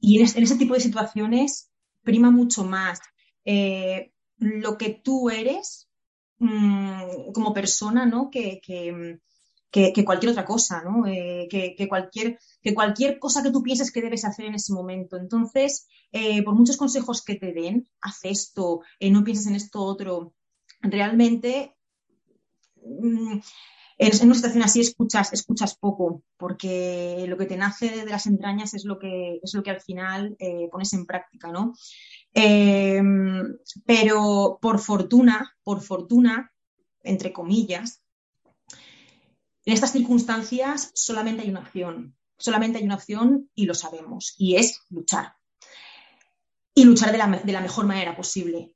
[0.00, 1.70] y en, ese tipo de situaciones
[2.02, 3.00] prima mucho más
[3.44, 5.88] eh, lo que tú eres
[6.38, 8.30] mm, como persona, ¿no?
[8.30, 11.06] Que, que, cualquier otra cosa, ¿no?
[11.06, 15.16] Eh, que, cualquier, que cualquier cosa que tú pienses que debes hacer en ese momento.
[15.16, 15.88] Entonces,
[16.44, 20.32] por muchos consejos que te den, haz esto, no pienses en esto otro,
[20.84, 21.74] realmente
[22.84, 23.38] mm,
[23.96, 28.74] en una situación así escuchas, escuchas poco, porque lo que te nace de las entrañas
[28.74, 31.74] es lo que, es lo que al final eh, pones en práctica, ¿no?
[32.32, 36.50] Em, pero por fortuna, por fortuna,
[37.02, 38.02] entre comillas,
[39.64, 44.56] en estas circunstancias solamente hay una opción, solamente hay una opción y lo sabemos, y
[44.56, 45.36] es luchar.
[46.74, 48.73] Y luchar de la, de la mejor manera posible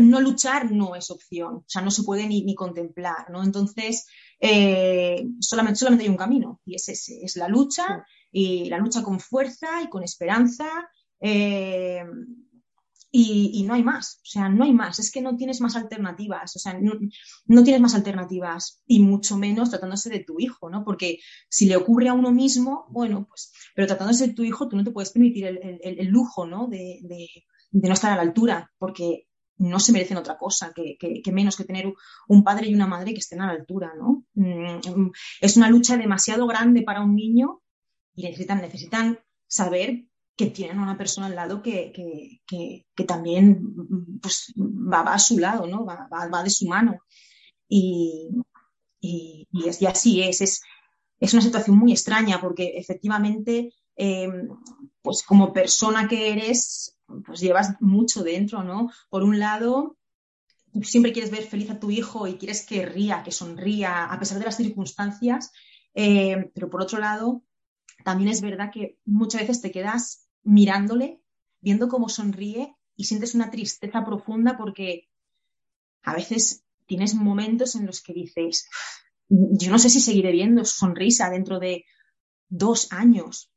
[0.00, 3.42] no luchar no es opción, o sea, no se puede ni, contemplar, ¿no?
[3.42, 4.06] Entonces,
[4.40, 9.02] eh, solamente, solamente hay un camino y es ese, es la lucha y la lucha
[9.02, 10.66] con fuerza y con esperanza.
[11.20, 12.04] Eh,
[13.10, 16.54] y, no hay más, o sea, no hay más, es que no tienes más alternativas,
[16.56, 20.84] o sea, no, tienes más alternativas y mucho menos tratándose de tu hijo, ¿no?
[20.84, 24.76] Porque si le ocurre a uno mismo, bueno, pues, pero tratándose de tu hijo, tú
[24.76, 26.66] no te puedes permitir el, lujo, ¿no?
[26.66, 27.00] De,
[27.72, 29.26] no estar a la altura, porque
[29.58, 30.96] no se merecen otra cosa que,
[31.32, 31.92] menos que tener
[32.28, 34.24] un padre y una madre que estén a la altura, ¿no?
[34.34, 37.60] Mm, es una lucha demasiado grande para un niño
[38.14, 39.18] y necesitan,
[39.50, 40.04] saber
[40.36, 42.42] que tienen una persona al lado que,
[43.06, 43.62] también
[44.20, 45.84] pues, va, a su lado, ¿no?
[45.84, 47.00] Va, va, de su mano.
[47.66, 48.28] Y,
[49.00, 49.46] y,
[49.86, 50.40] así es.
[50.40, 50.60] es.
[51.18, 51.32] es.
[51.32, 54.48] una situación muy extraña porque efectivamente, em,
[55.00, 58.90] pues como persona que eres, pues llevas mucho dentro, ¿no?
[59.08, 59.96] Por un lado,
[60.82, 64.38] siempre quieres ver feliz a tu hijo y quieres que ría, que sonría, a pesar
[64.38, 65.52] de las circunstancias,
[65.94, 67.42] em, pero por otro lado,
[68.04, 71.20] también es verdad que muchas veces te quedas mirándole,
[71.60, 75.08] viendo cómo sonríe y sientes una tristeza profunda porque
[76.02, 78.68] a veces tienes momentos en los que dices,
[79.28, 81.84] yo no sé si seguiré viendo su sonrisa dentro de
[82.48, 83.50] dos años.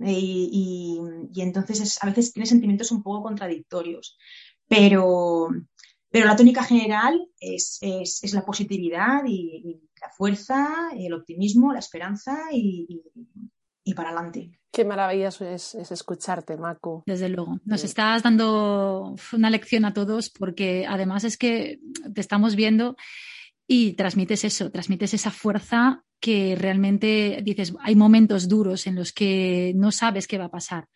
[0.00, 1.00] Y,
[1.36, 4.16] entonces a veces tienes sentimientos un poco contradictorios.
[4.66, 5.48] Pero,
[6.10, 7.80] pero la tónica general es,
[8.32, 13.02] la positividad y, la fuerza, el optimismo, la esperanza y,
[13.84, 14.58] y para adelante.
[14.74, 17.04] Qué maravilloso es, escucharte, Macu.
[17.06, 17.60] Desde luego.
[17.64, 21.78] Nos estás dando una lección a todos porque además es que
[22.12, 22.96] te estamos viendo
[23.66, 29.72] y transmites eso, transmites esa fuerza que realmente dices, hay momentos duros en los que
[29.76, 30.88] no sabes qué va a pasar.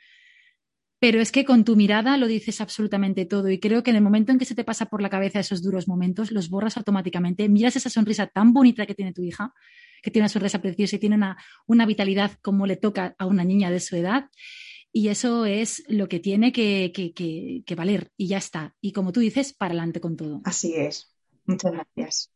[1.00, 4.02] Pero es que con tu mirada lo dices absolutamente todo y creo que en el
[4.02, 7.48] momento en que se te pasa por la cabeza esos duros momentos, los borras automáticamente,
[7.48, 9.52] miras esa sonrisa tan bonita que tiene tu hija
[10.02, 13.44] que tiene una sonrisa preciosa y tiene una, una vitalidad como le toca a una
[13.44, 14.28] niña de su edad.
[14.92, 18.74] Y eso es lo que tiene que, que, valer y ya está.
[18.80, 20.40] Y como tú dices, para adelante con todo.
[20.44, 21.14] Así es.
[21.44, 22.32] Muchas gracias.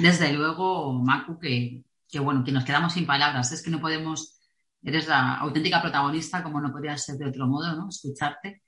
[0.00, 3.52] Desde luego, Macu, que, que bueno, que nos quedamos sin palabras.
[3.52, 4.38] Es que no podemos,
[4.82, 7.88] eres la auténtica protagonista, como no podría ser de otro modo, ¿no?
[7.88, 8.62] Escucharte.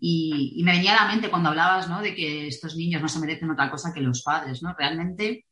[0.00, 2.00] Y, y, me venía a la mente cuando hablabas, ¿no?
[2.00, 4.74] De que estos niños no se merecen otra cosa que los padres, ¿no?
[4.78, 5.46] Realmente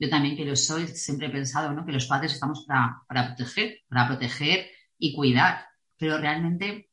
[0.00, 1.84] yo también que lo soy, siempre he pensado ¿no?
[1.84, 5.66] que los padres estamos para, proteger, para proteger y cuidar,
[5.98, 6.88] pero realmente,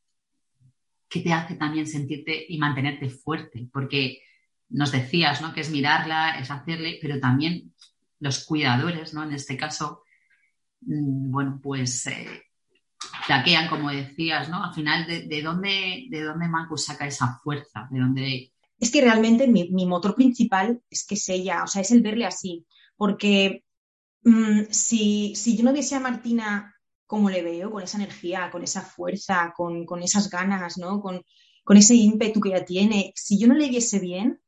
[1.08, 3.66] ¿qué te hace también sentirte y mantenerte fuerte?
[3.72, 4.20] Porque
[4.70, 5.52] nos decías ¿no?
[5.52, 7.74] que es mirarla, es hacerle, pero también
[8.20, 9.22] los cuidadores, ¿no?
[9.22, 10.02] en este caso,
[10.82, 12.42] mm, bueno, pues eh,
[13.70, 14.64] como decías, ¿no?
[14.64, 17.86] Al final, ¿de, dónde, de dónde saca esa fuerza?
[17.90, 18.52] ¿De dónde...
[18.78, 22.26] Es que realmente mi, motor principal es que es ella, o sea, es el verle
[22.26, 22.66] así
[22.98, 23.64] porque
[24.24, 26.74] mm, si, yo no viese a Martina
[27.06, 31.00] como le veo, con esa energía, con esa fuerza, con, esas ganas, ¿no?
[31.00, 31.24] Con,
[31.70, 34.40] ese ímpetu que ella tiene, si yo no le viese bien,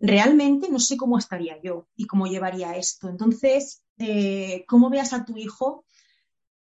[0.00, 3.08] realmente no sé cómo estaría yo y cómo llevaría esto.
[3.08, 5.84] Entonces, eh, cómo veas a tu hijo,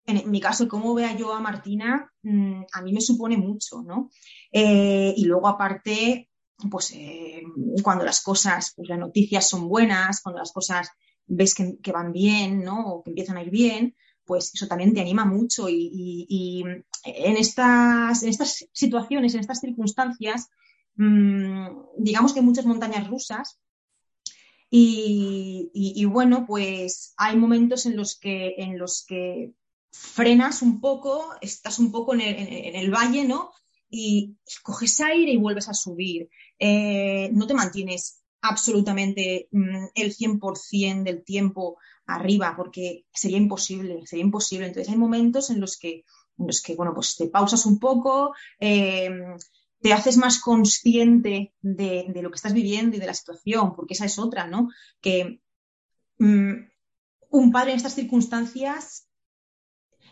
[0.06, 4.10] en mi caso, cómo vea yo a Martina, mm, a mí me supone mucho, ¿no?
[4.52, 6.30] Eh, y luego, aparte,
[6.70, 7.42] pues eh,
[7.82, 10.90] cuando las cosas, pues las noticias son buenas, cuando las cosas
[11.26, 12.86] ves que, van bien, ¿no?
[12.86, 15.68] O que empiezan a ir bien, pues eso también te anima mucho.
[15.68, 16.62] Y,
[17.04, 20.48] en, estas, en estas situaciones, en estas circunstancias,
[20.96, 23.61] digamos que muchas montañas rusas.
[24.70, 29.52] Y, bueno, pues hay momentos en los que, en los que
[29.92, 33.52] frenas un poco, estás un poco en el, en el valle, ¿no?
[33.88, 36.28] Y coges aire y vuelves a subir.
[36.59, 44.24] Eh, no te mantienes absolutamente mm, el 100% del tiempo arriba, porque sería imposible, sería
[44.24, 44.66] imposible.
[44.66, 46.04] Entonces hay momentos en los que,
[46.38, 49.11] en los que bueno, pues te pausas un poco, eh,
[49.84, 54.06] te haces más consciente de, lo que estás viviendo y de la situación, porque esa
[54.06, 54.70] es otra, ¿no?
[55.02, 55.42] Que
[56.18, 56.52] mm,
[57.28, 59.06] un padre en estas circunstancias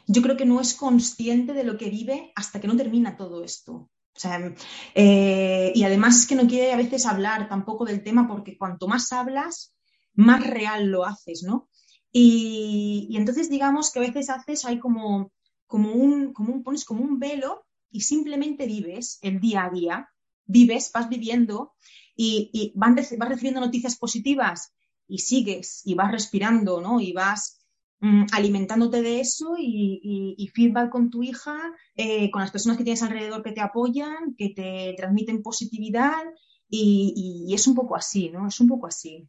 [0.07, 3.43] yo creo que no es consciente de lo que vive hasta que no termina todo
[3.43, 3.73] esto.
[3.73, 3.89] O
[4.21, 4.55] sea,
[4.95, 8.89] eh, y además es que no quiere a veces hablar tampoco del tema porque cuanto
[8.89, 9.75] más hablas,
[10.13, 11.71] más real lo haces, ¿no?
[12.13, 15.33] Y, entonces digamos que a veces haces, hay como,
[15.71, 20.09] un, como un, pones como un velo y simplemente vives el día a día,
[20.47, 21.75] vives, vas viviendo
[22.17, 24.73] y, y vas recibiendo noticias positivas
[25.07, 27.01] y sigues y vas respirando, ¿no?
[27.01, 27.63] Y vas
[28.03, 31.57] Mm, alimentándote de eso y, feedback con tu hija,
[31.95, 36.25] eh, con las personas que tienes alrededor que te apoyan, que te transmiten positividad
[36.69, 38.49] y, es un poco así, ¿no?
[38.49, 39.29] Es un poco así.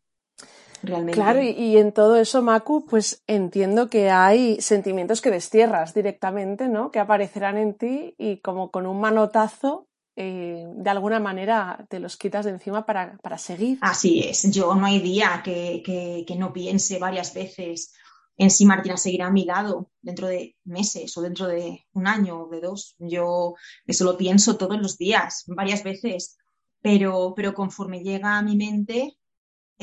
[0.83, 1.13] Realmente.
[1.13, 6.91] Claro, y, en todo eso, Macu, pues entiendo que hay sentimientos que destierras directamente, ¿no?
[6.91, 12.17] Que aparecerán en ti y como con un manotazo eh, de alguna manera te los
[12.17, 13.79] quitas de encima para, para, seguir.
[13.81, 17.93] Así es, yo no hay día que, que, que, no piense varias veces
[18.37, 22.43] en si Martina seguirá a mi lado dentro de meses o dentro de un año
[22.43, 22.95] o de dos.
[22.99, 23.55] Yo
[23.87, 26.37] eso lo pienso todos los días, varias veces,
[26.81, 29.17] pero, pero conforme llega a mi mente,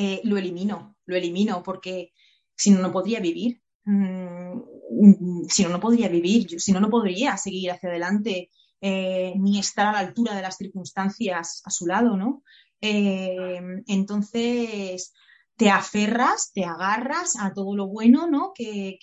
[0.02, 2.14] eh, lo elimino, lo elimino, porque
[2.56, 3.60] si no, no podría vivir.
[3.84, 9.58] Mm, si no, no podría vivir, si no, no podría seguir hacia adelante eh, ni
[9.58, 12.42] estar a la altura de las circunstancias a su lado, ¿no?
[12.80, 15.12] Eh, entonces,
[15.56, 18.52] te aferras, te agarras a todo lo bueno ¿no?
[18.54, 18.98] que,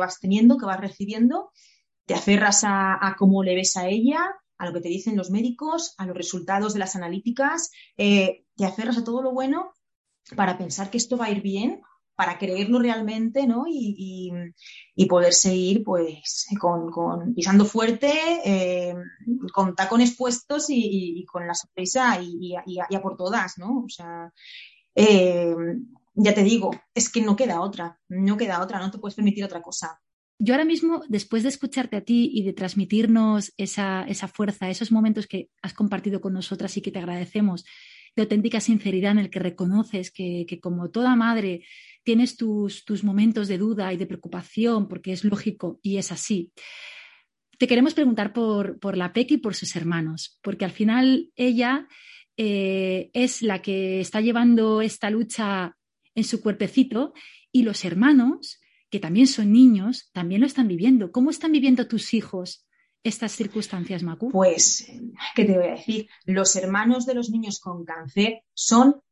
[0.00, 1.50] vas teniendo, que vas recibiendo,
[2.06, 4.20] te aferras a, cómo le ves a ella,
[4.56, 8.96] a lo que te dicen los médicos, a los resultados de las analíticas, te aferras
[8.96, 9.74] a todo lo bueno
[10.36, 11.80] para pensar que esto va a ir bien,
[12.18, 13.64] para creerlo realmente ¿no?
[13.68, 14.32] y,
[15.08, 18.12] poder seguir pues, con, pisando fuerte,
[18.44, 18.94] eh,
[19.52, 23.84] con tacones puestos y, con la sorpresa y, a, por todas, ¿no?
[23.84, 24.32] O sea,
[24.96, 25.54] eh,
[26.14, 29.44] ya te digo, es que no queda otra, no queda otra, no te puedes permitir
[29.44, 30.00] otra cosa.
[30.40, 35.26] Yo ahora mismo, después de escucharte a ti y de transmitirnos esa, fuerza, esos momentos
[35.26, 37.64] que has compartido con nosotras y que te agradecemos,
[38.18, 41.62] de auténtica sinceridad en el que reconoces que, como toda madre
[42.02, 46.50] tienes tus, tus, momentos de duda y de preocupación, porque es lógico y es así.
[47.58, 51.86] Te queremos preguntar por, por la Peque y por sus hermanos, porque al final ella
[52.36, 55.76] eh, es la que está llevando esta lucha
[56.16, 57.12] en su cuerpecito
[57.52, 58.58] y los hermanos,
[58.90, 61.12] que también son niños, también lo están viviendo.
[61.12, 62.66] ¿Cómo están viviendo tus hijos
[63.02, 64.30] estas circunstancias, Macu?
[64.30, 64.86] Pues,
[65.34, 66.08] ¿qué te voy a decir?
[66.24, 69.02] Los hermanos de los niños con cáncer son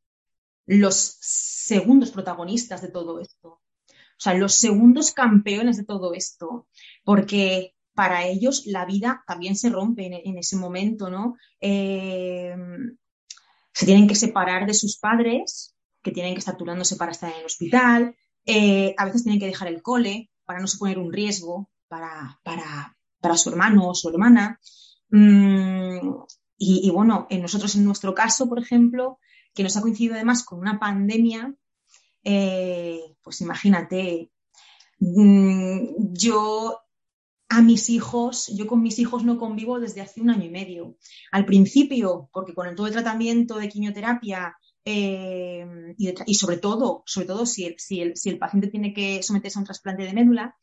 [0.67, 3.49] los segundos protagonistas de todo esto.
[3.49, 6.67] O sea, los segundos campeones de todo esto.
[7.05, 11.37] Porque para ellos la vida también se rompe en, ese momento, ¿no?
[11.61, 12.55] Eh,
[13.73, 17.41] se tienen que separar de sus padres, que tienen que estar turnándose para estar en
[17.41, 18.15] el hospital,
[18.45, 22.96] eh, a veces tienen que dejar el cole para no suponer un riesgo para, para,
[23.37, 24.61] su hermano o su hermana.
[25.11, 25.99] Mm,
[26.59, 29.19] y, bueno, en nosotros en nuestro caso, por ejemplo,
[29.55, 31.55] que nos ha coincidido además con una pandemia,
[32.25, 34.31] eh, pues imagínate,
[35.01, 36.81] mm, yo
[37.49, 40.97] a mis hijos, yo con mis hijos no convivo desde hace un año y medio.
[41.31, 47.47] Al principio, porque con todo el tratamiento de quimioterapia eh, y, sobre todo, sobre todo
[47.47, 50.57] si el, si, el, paciente tiene que someterse a un trasplante de médula,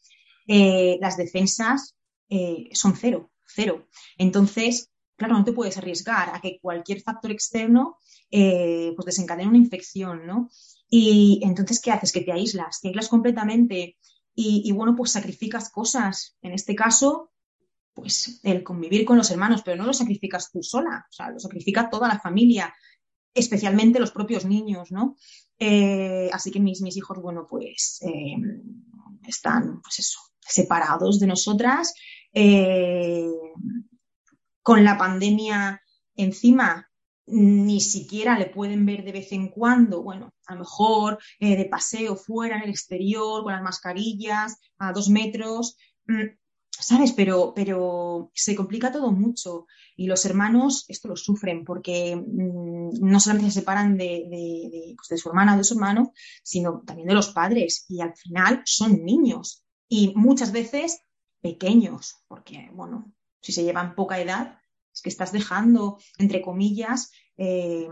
[0.47, 1.95] eh, las defensas
[2.29, 3.87] eh, son cero, cero.
[4.17, 7.97] Entonces, claro, no te puedes arriesgar a que cualquier factor externo
[8.29, 10.49] pues desencadene una infección, ¿no?
[10.89, 12.11] Y entonces, ¿qué haces?
[12.11, 13.97] Que te aíslas, te aíslas completamente
[14.35, 16.37] y, bueno, pues sacrificas cosas.
[16.41, 17.31] En este caso,
[17.93, 21.39] pues el convivir con los hermanos, pero no lo sacrificas tú sola, o sea, lo
[21.39, 22.73] sacrifica toda la familia,
[23.33, 25.15] especialmente los propios niños, ¿no?
[25.57, 28.35] Eh, así que mis, mis hijos, bueno, pues eh,
[29.27, 31.93] están, pues eso, separados de nosotras.
[32.33, 33.27] Eh,
[34.61, 35.81] con la pandemia
[36.15, 36.89] encima,
[37.25, 41.65] ni siquiera le pueden ver de vez en cuando, bueno, a lo mejor eh, de
[41.65, 45.77] paseo fuera en el exterior, con las mascarillas, a dos metros,
[46.07, 46.35] mm,
[46.69, 47.13] ¿sabes?
[47.13, 53.19] Pero, pero se complica todo mucho y los hermanos esto lo sufren porque mm, no
[53.19, 56.13] solamente se separan de, pues de, su hermana o de su hermano,
[56.43, 61.01] sino también de los padres y al final son niños y muchas veces
[61.41, 64.59] pequeños, porque, bueno, si se llevan poca edad,
[64.93, 67.87] es que estás dejando, entre comillas, eh,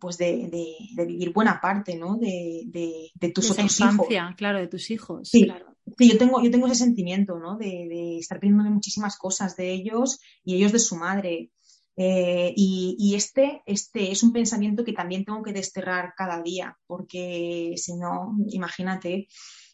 [0.00, 0.50] pues de,
[0.96, 2.16] vivir buena parte ¿no?
[2.16, 4.06] de, de tus otros hijos.
[4.36, 5.28] claro, de tus hijos.
[5.28, 5.76] Sí, claro.
[5.98, 7.56] yo, tengo, yo tengo ese sentimiento ¿no?
[7.56, 11.50] de, estar pidiéndome muchísimas cosas de ellos y ellos de su madre.
[11.98, 17.74] Eh, y, este, este es un pensamiento que también tengo que desterrar cada día, porque
[17.76, 19.28] si no, imagínate,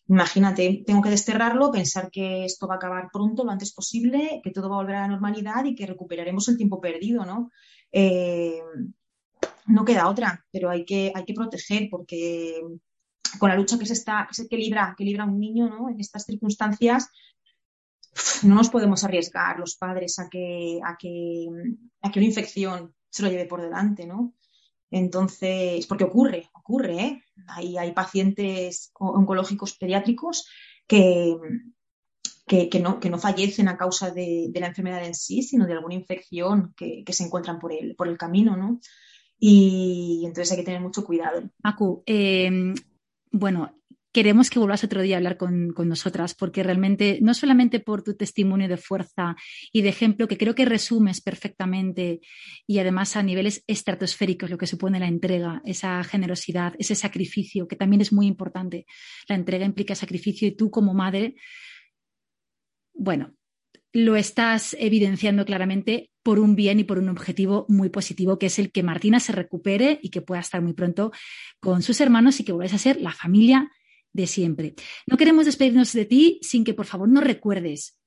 [0.09, 4.51] Imagínate, tengo que desterrarlo, pensar que esto va a acabar pronto, lo antes posible, que
[4.51, 7.51] todo va a volver a la normalidad y que recuperaremos el tiempo perdido, ¿no?
[7.93, 8.61] Eh,
[9.67, 12.61] no queda otra, pero hay que, hay que proteger porque
[13.39, 15.89] con la lucha que se está, que, libra, que libra un niño, ¿no?
[15.89, 17.09] En estas circunstancias,
[18.43, 21.47] no nos podemos arriesgar los padres a que, a que,
[22.03, 24.35] a que una infección se lo lleve por delante, ¿no?
[24.93, 27.23] Entonces, porque ocurre, ocurre, ¿eh?
[27.49, 30.47] Hay, hay pacientes oncológicos pediátricos
[30.87, 31.35] que,
[32.47, 35.95] que, no, que no fallecen a causa de, la enfermedad en sí, sino de alguna
[35.95, 38.81] infección que, se encuentran por el, por el camino, ¿no?
[39.39, 41.43] Y entonces hay que tener mucho cuidado.
[41.65, 42.75] Macu, em,
[43.31, 43.82] bueno,
[44.13, 48.15] queremos que vuelvas otro día a hablar con, nosotras, porque realmente, no solamente por tu
[48.15, 49.37] testimonio de fuerza
[49.73, 52.21] y de ejemplo, que creo que resumes perfectamente
[52.67, 57.77] y además a niveles estratosféricos lo que supone la entrega, esa generosidad, ese sacrificio, que
[57.77, 58.87] también es muy importante.
[59.29, 61.37] La entrega implica sacrificio y tú como madre,
[62.93, 63.35] bueno,
[63.95, 68.59] lo estás evidenciando claramente por un bien y por un objetivo muy positivo, que es
[68.59, 71.13] el que Martina se recupere y que pueda estar muy pronto
[71.61, 73.71] con sus hermanos y que vuelvas a ser la familia
[74.13, 74.75] de siempre.
[75.07, 77.99] No queremos despedirnos de ti sin que por favor nos recuerdes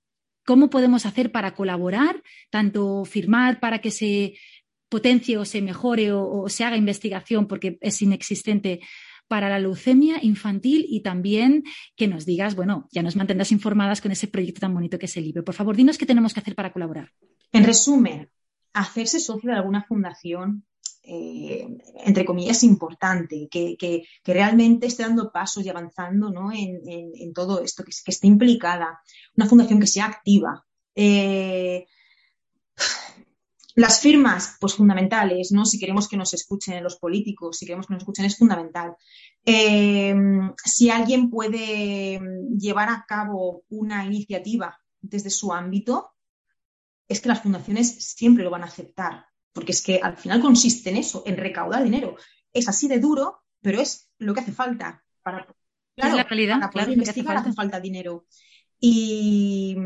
[0.46, 4.36] cómo podemos hacer para colaborar, tanto firmar para que se
[4.90, 8.82] potencie o se mejore o, se haga investigación porque es inexistente
[9.28, 11.64] para la leucemia infantil y también
[11.96, 15.18] que nos digas, bueno, ya nos mantendrás informadas con ese proyecto tan bonito que es
[15.18, 15.44] el libro.
[15.44, 17.12] Por favor, dinos qué tenemos que hacer para colaborar.
[17.52, 18.30] En resumen,
[18.74, 20.64] hacerse socio de alguna fundación
[21.08, 21.68] eh,
[22.04, 28.28] entre comillas, importante, que, realmente esté dando pasos y avanzando en, todo esto, que, esté
[28.28, 29.00] implicada,
[29.36, 30.66] una fundación que sea activa.
[30.96, 31.86] Eh,
[33.76, 35.66] las firmas, pues fundamentales, ¿no?
[35.66, 38.96] Si queremos que nos escuchen los políticos, si queremos que nos escuchen, es fundamental.
[39.46, 40.16] Eh,
[40.64, 42.20] si alguien puede
[42.58, 46.14] llevar a cabo una iniciativa desde su ámbito,
[47.08, 49.26] es que las fundaciones siempre lo van a aceptar
[49.56, 52.18] porque es que al final consiste en eso, en recaudar dinero.
[52.52, 55.48] Es así de duro, pero es lo que hace falta para,
[55.96, 58.26] la calidad, para poder investigar hace falta dinero.
[58.82, 59.78] Y,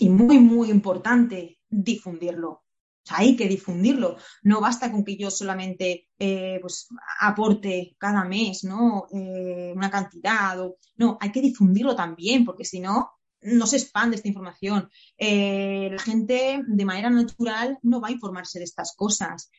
[0.00, 2.50] muy, muy importante, difundirlo.
[2.50, 4.16] O sea, hay que difundirlo.
[4.42, 6.88] No basta con que yo solamente eh, pues,
[7.20, 9.06] aporte cada mes ¿no?
[9.14, 10.60] Eh, una cantidad.
[10.60, 10.78] O...
[10.96, 13.12] No, hay que difundirlo también, porque si no,
[13.44, 14.90] no se expande esta información.
[15.18, 19.50] Eh, la gente de manera natural no va a informarse de estas cosas,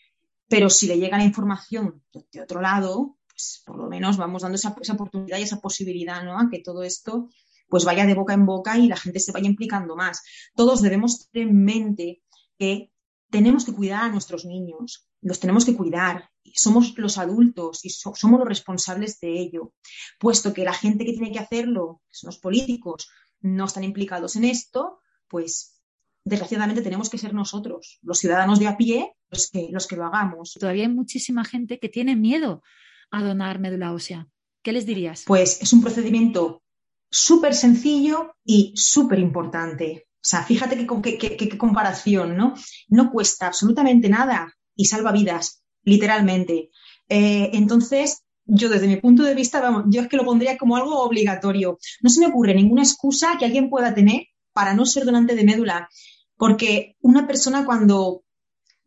[0.48, 4.56] pero si le llega la información de otro lado, pues por lo menos vamos dando
[4.56, 6.40] esa, oportunidad y esa posibilidad ¿no?
[6.40, 7.30] a que todo esto
[7.68, 10.24] pues vaya de boca en boca y la gente se vaya implicando más.
[10.56, 12.24] Todos debemos tener en mente
[12.60, 12.92] que
[13.32, 18.40] tenemos que cuidar a nuestros niños, los tenemos que cuidar, somos los adultos y somos
[18.40, 19.74] los responsables de ello,
[20.20, 23.10] puesto que la gente que tiene que hacerlo, son los políticos,
[23.46, 25.80] no están implicados en esto, pues
[26.24, 30.06] desgraciadamente tenemos que ser nosotros, los ciudadanos de a pie, los que, los que lo
[30.06, 30.54] hagamos.
[30.60, 32.64] Todavía hay muchísima gente que tiene miedo
[33.12, 34.28] a donar médula ósea.
[34.64, 35.24] ¿Qué les dirías?
[35.28, 36.64] Pues es un procedimiento
[37.12, 40.08] súper sencillo y súper importante.
[40.16, 42.56] O sea, fíjate qué, comparación, ¿no?
[42.88, 46.72] No cuesta absolutamente nada y salva vidas, literalmente.
[47.08, 50.78] Eh, entonces, yo desde mi punto de vista, vamos, yo es que lo pondría como
[50.78, 51.78] algo obligatorio.
[52.02, 55.44] No se me ocurre ninguna excusa que alguien pueda tener para no ser donante de
[55.44, 55.90] médula,
[56.38, 58.24] porque una persona cuando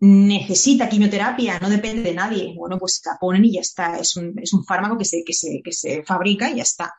[0.01, 2.55] necesita quimioterapia no depende de nadie.
[2.57, 3.99] Bueno, pues la ponen y ya está.
[3.99, 6.95] Es un, es un fármaco que se, que, se, que se fabrica y ya está.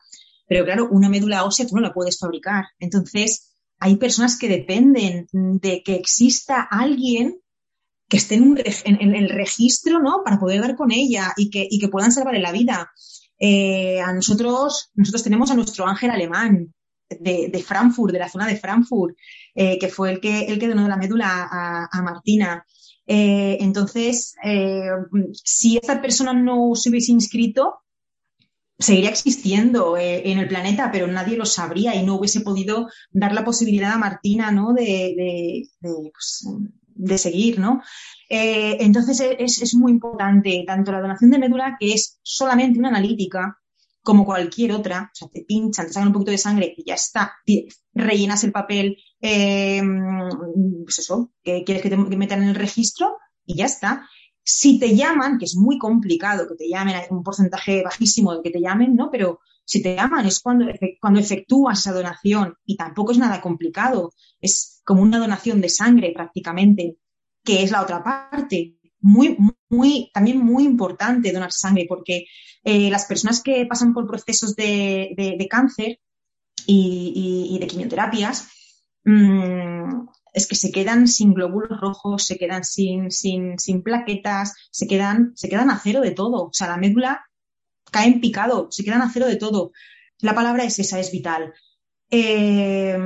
[0.46, 2.64] Pero claro, una médula ósea tú no la puedes fabricar.
[2.78, 7.39] Entonces, hay personas que dependen de que exista alguien
[8.10, 10.22] que esté en, el registro, ¿no?
[10.24, 12.90] Para poder dar con ella y que, puedan salvarle la vida.
[13.38, 16.74] Eh, a nosotros, nosotros tenemos a nuestro ángel alemán
[17.08, 19.16] de, Frankfurt, de la zona de Frankfurt,
[19.54, 21.48] eh, que fue el que, el que donó la médula
[21.90, 22.66] a, Martina.
[23.06, 24.34] Eh, entonces,
[25.44, 27.76] si esta persona no se hubiese inscrito,
[28.76, 33.44] seguiría existiendo en el planeta, pero nadie lo sabría y no hubiese podido dar la
[33.44, 34.72] posibilidad a Martina, ¿no?
[34.72, 36.44] De, pues,
[37.00, 37.82] de seguir, ¿no?
[38.28, 43.56] Eh, entonces es, muy importante tanto la donación de médula, que es solamente una analítica,
[44.02, 46.94] como cualquier otra, o sea, te pinchan, te sacan un poquito de sangre y ya
[46.94, 47.34] está,
[47.92, 49.82] rellenas el papel, eh,
[50.84, 54.08] pues eso, que quieres que te metan en el registro y ya está.
[54.42, 58.42] Si te llaman, que es muy complicado que te llamen, hay un porcentaje bajísimo de
[58.42, 59.10] que te llamen, ¿no?
[59.10, 59.40] Pero
[59.70, 60.66] si te llaman es cuando,
[61.00, 66.10] cuando efectúas esa donación y tampoco es nada complicado, es como una donación de sangre
[66.12, 66.96] prácticamente,
[67.44, 68.80] que es la otra parte.
[68.98, 72.24] Muy, muy, también muy importante donar sangre porque
[72.64, 76.00] eh, las personas que pasan por procesos de, cáncer
[76.66, 78.48] y, de quimioterapias,
[79.04, 84.88] mm, es que se quedan sin glóbulos rojos, se quedan sin, sin, sin, plaquetas, se
[84.88, 86.46] quedan, se quedan a cero de todo.
[86.46, 87.24] O sea, la médula
[87.90, 89.72] cae en picado, se quedan a cero de todo.
[90.20, 91.54] La palabra es esa, es vital.
[92.10, 92.98] Eh,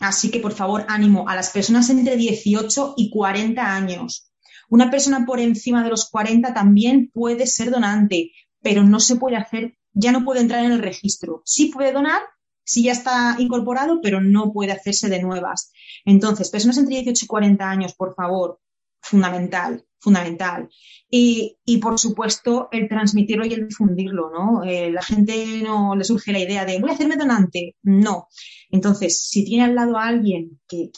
[0.00, 4.32] así que, por favor, ánimo a las personas entre 18 y 40 años.
[4.68, 9.36] Una persona por encima de los 40 también puede ser donante, pero no se puede
[9.36, 11.42] hacer, ya no puede entrar en el registro.
[11.44, 12.22] Sí puede donar,
[12.64, 15.72] sí ya está incorporado, pero no puede hacerse de nuevas.
[16.04, 18.60] Entonces, personas entre 18 y 40 años, por favor,
[19.10, 20.68] fundamental, fundamental.
[21.10, 24.62] Y, por supuesto, el transmitirlo y el difundirlo, ¿no?
[24.62, 27.76] Eh, la gente no le surge la idea de voy a hacerme donante.
[27.82, 28.28] No.
[28.70, 30.90] Entonces, si tiene al lado a alguien que,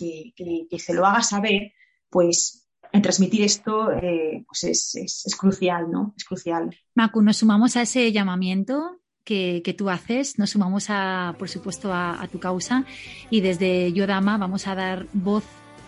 [0.79, 1.73] se lo haga saber,
[2.11, 6.13] pues el transmitir esto eh, pues es, crucial, ¿no?
[6.17, 6.77] Es crucial.
[6.95, 12.29] Macu, nos sumamos a ese llamamiento que, tú haces, nos sumamos, a, por supuesto, a,
[12.31, 12.85] tu causa
[13.31, 15.45] y desde Yodama vamos a dar voz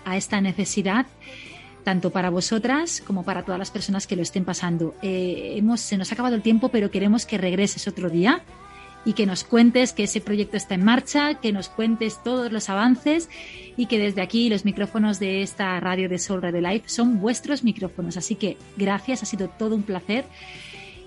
[0.07, 1.07] a esta necesidad
[1.85, 4.95] tanto para vosotras como para todas las personas que lo estén pasando.
[5.03, 8.43] Eh, hemos, se nos ha acabado el tiempo, pero queremos que regreses otro día
[9.05, 12.71] y que nos cuentes que ese proyecto está en marcha, que nos cuentes todos los
[12.71, 13.29] avances
[13.77, 17.65] y que desde aquí los micrófonos de esta radio de Soul Radio Life son vuestros
[17.65, 18.17] micrófonos.
[18.17, 20.25] Así que gracias, ha sido todo un placer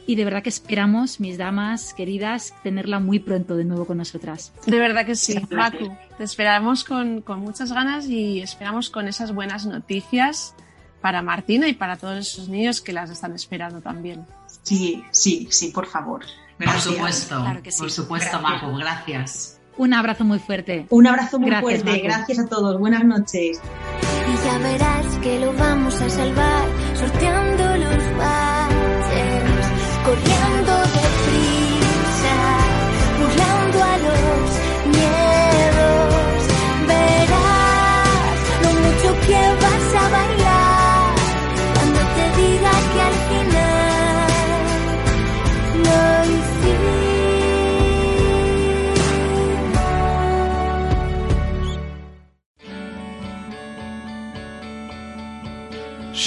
[0.05, 4.53] y de verdad que esperamos, mis damas queridas, tenerla muy pronto de nuevo con nosotras.
[4.65, 5.89] De verdad que sí, Macu.
[6.17, 10.55] Te esperamos con, con muchas ganas y esperamos con esas buenas noticias
[11.01, 14.25] para Martina y para todos esos niños que las están esperando también.
[14.63, 16.25] Sí, sí, sí, por favor.
[16.57, 17.45] Por supuesto,
[17.77, 19.59] por supuesto, Macu, gracias.
[19.77, 20.87] Un abrazo muy fuerte.
[20.89, 21.99] Un abrazo muy fuerte.
[21.99, 22.79] Gracias a todos.
[22.79, 23.61] Buenas noches.
[23.61, 27.97] Y ya verás que lo vamos a salvar sorteando los
[30.03, 30.86] corriendo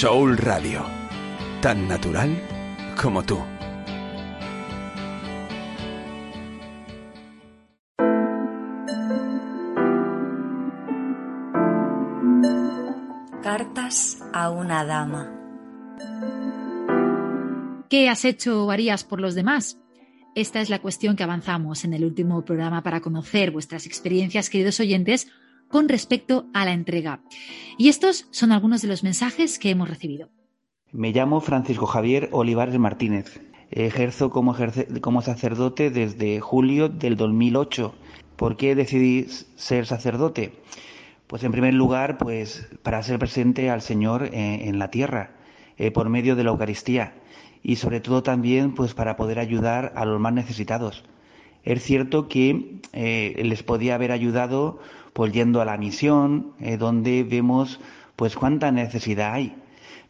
[0.01, 0.83] Soul Radio,
[1.61, 2.35] tan natural
[2.99, 3.37] como tú.
[14.33, 15.29] a una dama.
[17.87, 19.77] ¿Qué has hecho o harías por los demás?
[20.33, 24.79] Esta es la cuestión que avanzamos en el último programa para conocer vuestras experiencias, queridos
[24.79, 25.27] oyentes,
[25.71, 27.21] con respecto a la entrega.
[27.77, 30.29] Y estos son algunos de los mensajes que hemos recibido.
[30.91, 33.41] Me llamo Francisco Javier Olivares Martínez.
[33.71, 34.53] Ejerzo como,
[35.21, 37.95] sacerdote desde julio del 2008.
[38.35, 40.53] ¿Por qué decidí ser sacerdote?
[41.27, 45.37] Pues en primer lugar, pues para ser presente al Señor eh, en, la tierra,
[45.77, 47.13] eh, por medio de la Eucaristía,
[47.63, 51.05] y sobre todo también pues para poder ayudar a los más necesitados.
[51.63, 54.79] Es cierto que eh, les podía haber ayudado
[55.13, 57.79] pues yendo a la misión, donde vemos
[58.15, 59.55] pues cuánta necesidad hay.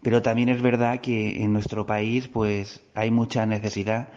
[0.03, 4.09] Pero también es verdad que en nuestro país pues hay mucha necesidad.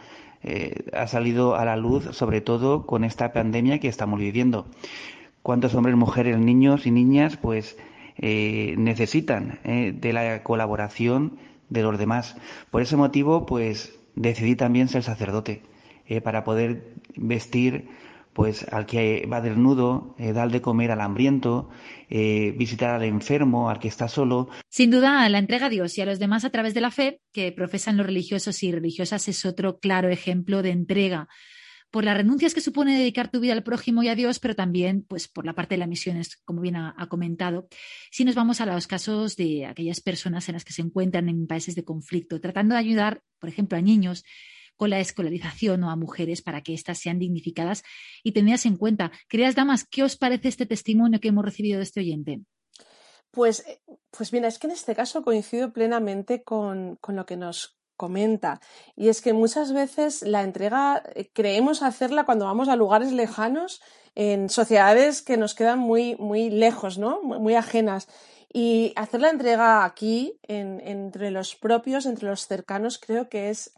[0.93, 4.67] ha salido a la luz sobre todo con esta pandemia que estamos viviendo
[5.45, 7.77] cuántos hombres, mujeres, niños y niñas pues
[8.17, 11.37] eh, necesitan eh, de la colaboración
[11.69, 12.37] de los demás.
[12.71, 15.63] Por ese motivo pues decidí también ser sacerdote
[16.07, 17.89] eh, para poder vestir
[18.33, 21.71] pues al que va desnudo, dar de comer al hambriento,
[22.11, 24.49] visitar al enfermo, al que está solo.
[24.69, 27.21] Sin duda, la entrega a Dios y a los demás a través de la fe
[27.33, 31.29] que profesan los religiosos y religiosas es otro claro ejemplo de entrega
[31.95, 35.07] por las renuncias que supone dedicar tu vida al prójimo y a Dios, pero también
[35.09, 37.69] pues, por la parte de las misiones, como bien ha, comentado.
[38.11, 41.47] Si nos vamos a los casos de aquellas personas en las que se encuentran en
[41.47, 44.25] países de conflicto, tratando de ayudar, por ejemplo, a niños
[44.77, 47.83] con la escolarización o a mujeres para que éstas sean dignificadas
[48.23, 49.13] y tenidas en cuenta.
[49.29, 52.41] Queridas damas, ¿qué os parece este testimonio que hemos recibido de este oyente?
[53.31, 57.37] Pues, eh, pues mira, es que en este caso coincido plenamente con, con lo que
[57.37, 58.61] nos comenta.
[58.97, 63.81] Y es que muchas veces la entrega eh, creemos hacerla cuando vamos a lugares lejanos,
[64.15, 67.21] en sociedades que nos quedan muy, muy lejos, ¿no?
[67.23, 68.09] Muy, ajenas.
[68.53, 73.73] Y hacer la entrega aquí, entre los propios, entre los cercanos, creo que es,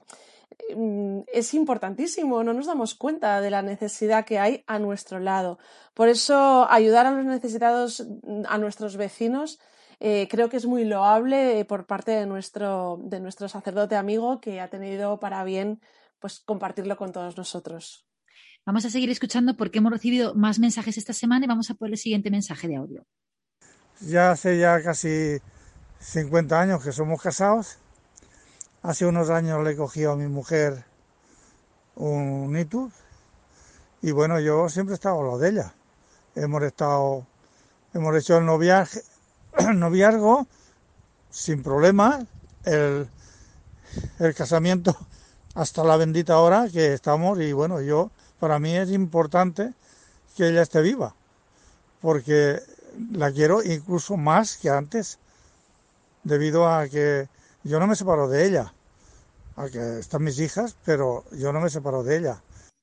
[1.33, 2.43] es importantísimo.
[2.43, 5.59] No nos damos cuenta de la necesidad que hay a nuestro lado.
[5.95, 8.07] Por eso, ayudar a los necesitados,
[8.49, 9.59] a nuestros vecinos,
[10.01, 14.61] eh, creo que es muy loable por parte de nuestro, de nuestro sacerdote amigo que
[14.61, 15.81] ha tenido para bien
[16.19, 18.07] pues, compartirlo con todos nosotros.
[18.67, 21.89] Vamos a seguir escuchando porque hemos recibido más mensajes esta semana y vamos a por
[21.89, 23.07] el siguiente mensaje de audio.
[24.01, 25.39] Ya hace ya casi
[26.01, 27.79] 50 años que somos casados.
[28.87, 30.85] Hace unos años le cogí a mi mujer
[31.97, 32.93] un nitu
[34.01, 35.75] y bueno, yo siempre he estado a lo de ella.
[36.37, 37.27] Hemos estado,
[37.95, 39.03] hemos hecho el noviaje,
[39.75, 40.47] noviazgo
[41.31, 42.25] sin problema,
[42.63, 43.09] el,
[44.21, 44.97] el casamiento
[45.57, 49.75] hasta la bendita hora que estamos y bueno, yo, para mí es importante
[50.37, 51.13] que ella esté viva,
[52.01, 52.61] porque
[53.11, 55.19] la quiero incluso más que antes.
[56.23, 57.29] debido a que
[57.65, 58.73] yo no me separo de ella.
[59.57, 62.43] A que están mis hijas, pero yo no me separo de ella.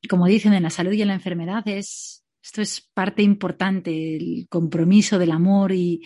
[0.10, 4.48] Como dicen, en la salud y en la enfermedad es, esto es parte importante, el
[4.50, 6.02] compromiso del amor y,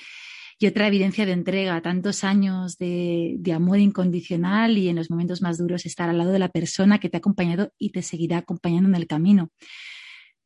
[0.59, 5.41] y otra evidencia de entrega, tantos años de, de, amor incondicional y en los momentos
[5.41, 8.39] más duros estar al lado de la persona que te ha acompañado y te seguirá
[8.39, 9.49] acompañando en el camino.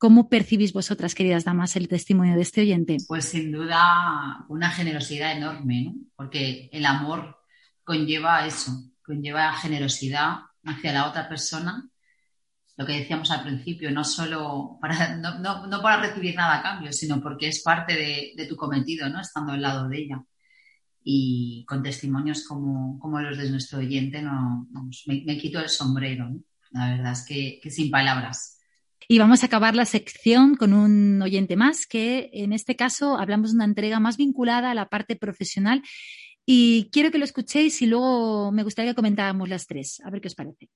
[0.01, 2.97] ¿Cómo percibís vosotras, queridas damas, el testimonio de este oyente?
[3.07, 5.93] Pues sin duda una generosidad enorme, ¿no?
[6.15, 7.37] porque el amor
[7.83, 8.71] conlleva eso,
[9.01, 11.91] conlleva generosidad hacia la otra persona
[12.81, 16.63] lo que decíamos al principio, no solo para, no, no, no para recibir nada a
[16.63, 19.21] cambio, sino porque es parte de, de, tu cometido, ¿no?
[19.21, 20.23] Estando al lado de ella.
[21.03, 25.69] Y con testimonios como, como los de nuestro oyente, no, vamos, me, me, quito el
[25.69, 26.39] sombrero, ¿no?
[26.71, 28.59] La verdad es que, que sin palabras.
[29.07, 33.51] Y vamos a acabar la sección con un oyente más, que en este caso hablamos
[33.51, 35.83] de una entrega más vinculada a la parte profesional.
[36.45, 40.01] Y quiero que lo escuchéis y luego me gustaría que comentáramos las tres.
[40.03, 40.69] A ver qué os parece.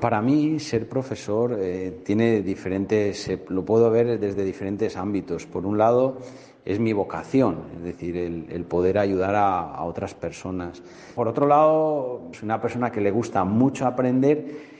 [0.00, 5.46] Para mí, ser profesor eh, tiene diferentes, eh, lo puedo ver desde diferentes ámbitos.
[5.46, 6.18] Por un lado,
[6.64, 10.80] es mi vocación, es decir, el, el poder ayudar a, a, otras personas.
[11.14, 14.72] Por otro lado, soy una persona que le gusta mucho aprender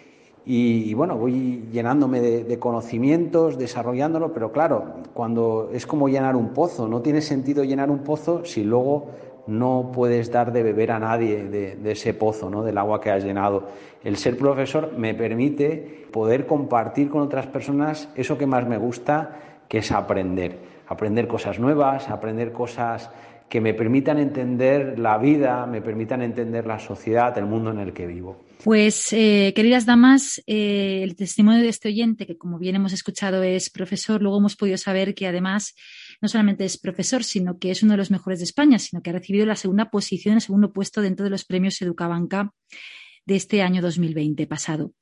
[0.44, 6.36] y, y bueno, voy llenándome de, de, conocimientos, desarrollándolo, pero claro, cuando es como llenar
[6.36, 9.10] un pozo, no tiene sentido llenar un pozo si luego
[9.46, 12.62] no puedes dar de beber a nadie de, ese pozo, ¿no?
[12.62, 13.68] del agua que has llenado.
[14.04, 19.62] El ser profesor me permite poder compartir con otras personas eso que más me gusta,
[19.68, 20.58] que es aprender.
[20.88, 23.10] Aprender cosas nuevas, aprender cosas
[23.48, 27.92] que me permitan entender la vida, me permitan entender la sociedad, el mundo en el
[27.92, 28.44] que vivo.
[28.64, 33.42] Pues, eh, queridas damas, eh, el testimonio de este oyente, que como bien hemos escuchado
[33.42, 35.74] es profesor, luego hemos podido saber que además
[36.22, 39.10] no solamente es profesor, sino que es uno de los mejores de España, sino que
[39.10, 42.54] ha recibido la segunda posición, el segundo puesto dentro de los premios Educabanca
[43.26, 44.92] de este año 2020 pasado.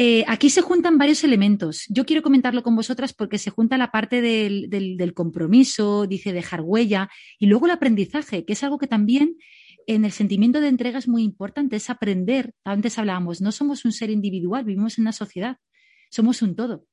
[0.00, 1.84] Eh, aquí se juntan varios elementos.
[1.88, 6.32] Yo quiero comentarlo con vosotras porque se junta la parte del, del, del, compromiso, dice
[6.32, 9.36] dejar huella, y luego el aprendizaje, que es algo que también
[9.88, 12.54] en el sentimiento de entrega es muy importante, es aprender.
[12.62, 15.56] Antes hablábamos, no somos un ser individual, vivimos en una sociedad,
[16.10, 16.84] somos un todo.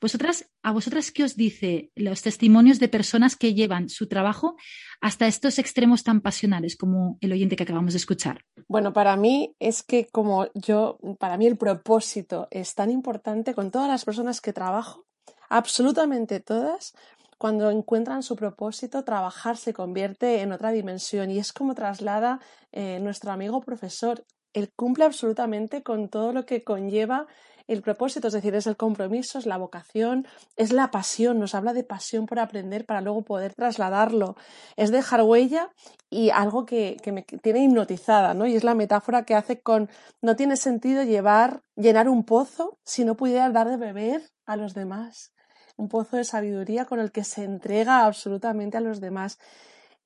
[0.00, 4.56] Vosotras, ¿A vosotras qué os dice los testimonios de personas que llevan su trabajo
[5.00, 8.44] hasta estos extremos tan pasionales como el oyente que acabamos de escuchar?
[8.66, 13.70] Bueno, para mí es que como yo, para mí el propósito es tan importante con
[13.70, 15.06] todas las personas que trabajo,
[15.48, 16.94] absolutamente todas,
[17.38, 22.40] cuando encuentran su propósito, trabajar se convierte en otra dimensión y es como traslada
[22.72, 24.24] eh, nuestro amigo profesor.
[24.52, 27.28] Él cumple absolutamente con todo lo que conlleva
[27.66, 31.72] el propósito, es decir, es el compromiso, es la vocación, es la pasión, nos habla
[31.72, 34.36] de pasión por aprender para luego poder trasladarlo,
[34.76, 35.70] es dejar huella
[36.08, 38.46] y algo que, que me tiene hipnotizada, ¿no?
[38.46, 39.90] Y es la metáfora que hace con
[40.22, 44.74] no tiene sentido llevar, llenar un pozo si no pudiera dar de beber a los
[44.74, 45.32] demás.
[45.76, 49.38] Un pozo de sabiduría con el que se entrega absolutamente a los demás.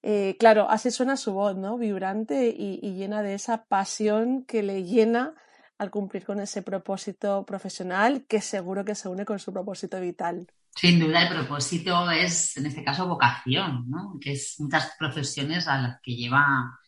[0.03, 1.77] Eh, claro, así suena su voz, ¿no?
[1.77, 5.35] Vibrante y, y llena de esa pasión que le llena
[5.81, 10.47] al cumplir con ese propósito profesional que seguro que se une con su propósito vital.
[10.77, 14.19] Sin duda, el propósito es, en este caso, vocación, ¿no?
[14.21, 16.79] que es muchas profesiones a las que lleva,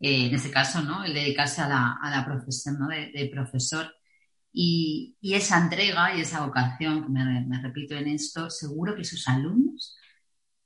[0.00, 1.04] eh, en este caso, ¿no?
[1.04, 2.88] el dedicarse a la, a la profesión ¿no?
[2.88, 3.94] de, profesor.
[4.50, 9.28] Y, y, esa entrega y esa vocación, que me repito en esto, seguro que sus
[9.28, 9.98] alumnos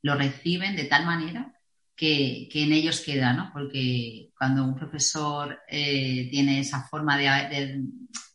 [0.01, 1.54] lo reciben de tal manera
[1.97, 3.51] que, en ellos queda, ¿no?
[3.53, 7.85] Porque cuando un profesor eh, tiene esa forma de,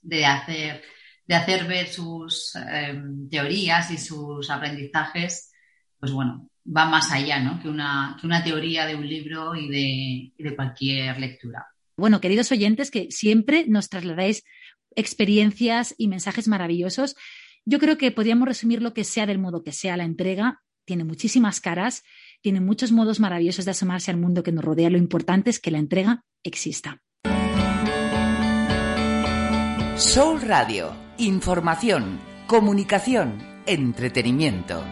[0.02, 0.82] de, hacer,
[1.26, 5.52] de hacer ver sus eh, teorías y sus aprendizajes,
[6.00, 7.62] pues bueno, va más allá, ¿no?
[7.62, 11.68] Que una, que una teoría de un libro y de, y de cualquier lectura.
[11.98, 14.44] Bueno, queridos oyentes, que siempre nos trasladáis
[14.96, 17.16] experiencias y mensajes maravillosos.
[17.66, 20.62] Yo creo que podríamos resumir lo que sea del modo que sea la entrega.
[20.86, 22.04] Tiene muchísimas caras
[22.42, 24.90] tiene muchos modos maravillosos de asomarse al mundo que nos rodea.
[24.90, 27.02] Lo importante es que la entrega exista.
[29.96, 30.96] Soul Radio.
[31.18, 34.84] Información, comunicación, entretenimiento.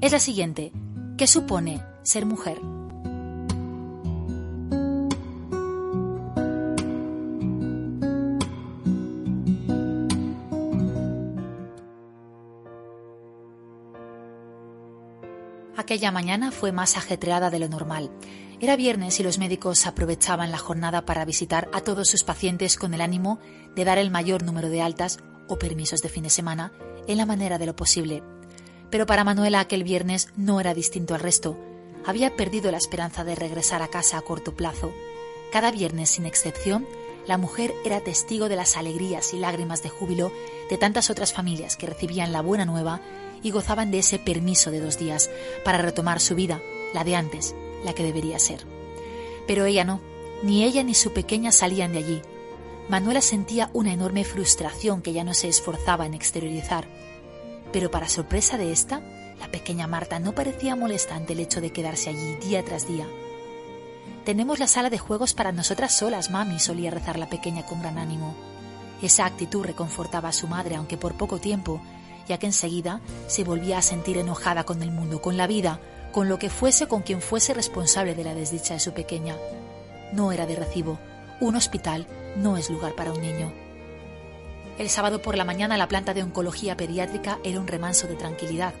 [0.00, 0.70] es la siguiente.
[1.18, 2.60] ¿Qué supone ser mujer?
[15.86, 18.10] Aquella mañana fue más ajetreada de lo normal.
[18.60, 22.92] Era viernes y los médicos aprovechaban la jornada para visitar a todos sus pacientes con
[22.92, 23.38] el ánimo
[23.76, 26.72] de dar el mayor número de altas o permisos de fin de semana
[27.06, 28.24] en la manera de lo posible.
[28.90, 31.56] Pero para Manuela aquel viernes no era distinto al resto.
[32.04, 34.92] Había perdido la esperanza de regresar a casa a corto plazo.
[35.52, 36.84] Cada viernes, sin excepción,
[37.28, 40.32] la mujer era testigo de las alegrías y lágrimas de júbilo
[40.68, 43.00] de tantas otras familias que recibían la buena nueva
[43.46, 45.30] y gozaban de ese permiso de dos días
[45.64, 46.60] para retomar su vida,
[46.92, 48.66] la de antes, la que debería ser.
[49.46, 50.00] Pero ella no,
[50.42, 52.22] ni ella ni su pequeña salían de allí.
[52.88, 56.88] Manuela sentía una enorme frustración que ya no se esforzaba en exteriorizar.
[57.72, 59.00] Pero para sorpresa de esta,
[59.38, 63.06] la pequeña Marta no parecía molestante el hecho de quedarse allí día tras día.
[64.24, 67.96] Tenemos la sala de juegos para nosotras solas, mami, solía rezar la pequeña con gran
[67.96, 68.34] ánimo.
[69.02, 71.80] Esa actitud reconfortaba a su madre, aunque por poco tiempo,
[72.26, 75.80] ya que enseguida se volvía a sentir enojada con el mundo, con la vida,
[76.12, 79.36] con lo que fuese con quien fuese responsable de la desdicha de su pequeña.
[80.12, 80.98] No era de recibo.
[81.40, 82.06] Un hospital
[82.36, 83.52] no es lugar para un niño.
[84.78, 88.74] El sábado por la mañana la planta de oncología pediátrica era un remanso de tranquilidad.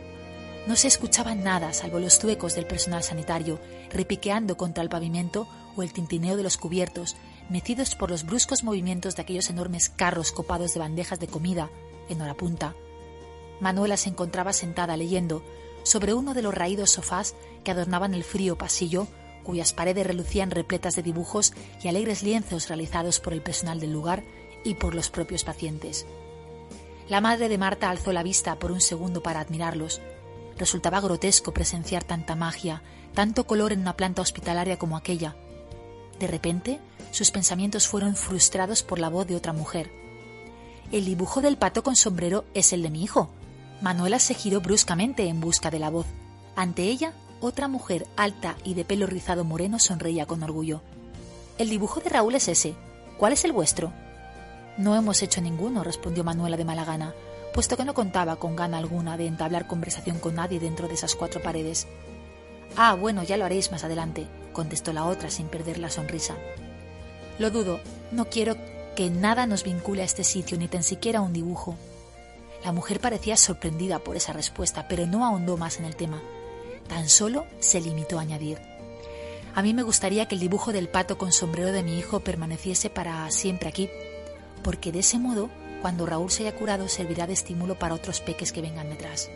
[0.66, 5.82] No se escuchaba nada salvo los zuecos del personal sanitario, repiqueando contra el pavimento o
[5.82, 7.16] el tintineo de los cubiertos,
[7.48, 11.70] mecidos por los bruscos movimientos de aquellos enormes carros copados de bandejas de comida
[12.08, 12.74] en hora punta.
[13.60, 15.42] Manuela se encontraba sentada leyendo
[15.82, 17.34] sobre uno de los raídos sofás
[17.64, 19.06] que adornaban el frío pasillo,
[19.44, 21.52] cuyas paredes relucían repletas de dibujos
[21.82, 24.24] y alegres lienzos realizados por el personal del lugar
[24.64, 26.06] y por los propios pacientes.
[27.08, 30.00] La madre de Marta alzó la vista por un segundo para admirarlos.
[30.58, 32.82] Resultaba grotesco presenciar tanta magia,
[33.14, 35.36] tanto color en una planta hospitalaria como aquella.
[36.18, 36.80] De repente,
[37.12, 39.92] sus pensamientos fueron frustrados por la voz de otra mujer.
[40.90, 43.30] El dibujo del pato con sombrero es el de mi hijo,
[43.80, 46.06] Manuela se giró bruscamente en busca de la voz.
[46.54, 50.80] Ante ella, otra mujer alta y de pelo rizado moreno sonreía con orgullo.
[51.58, 52.74] El dibujo de Raúl es ese.
[53.18, 53.92] ¿Cuál es el vuestro?
[54.78, 57.14] No hemos hecho ninguno, respondió Manuela de mala gana,
[57.52, 61.14] puesto que no contaba con gana alguna de entablar conversación con nadie dentro de esas
[61.14, 61.86] cuatro paredes.
[62.76, 66.34] Ah, bueno, ya lo haréis más adelante, contestó la otra sin perder la sonrisa.
[67.38, 67.80] Lo dudo,
[68.12, 68.56] no quiero
[68.94, 71.76] que nada nos vincule a este sitio, ni tan siquiera un dibujo.
[72.64, 76.22] La mujer parecía sorprendida por esa respuesta, pero no ahondó más en el tema.
[76.88, 78.58] Tan solo se limitó a añadir.
[79.54, 82.90] A mí me gustaría que el dibujo del pato con sombrero de mi hijo permaneciese
[82.90, 83.88] para siempre aquí,
[84.62, 85.48] porque de ese modo,
[85.80, 89.30] cuando Raúl se haya curado, servirá de estímulo para otros peques que vengan detrás.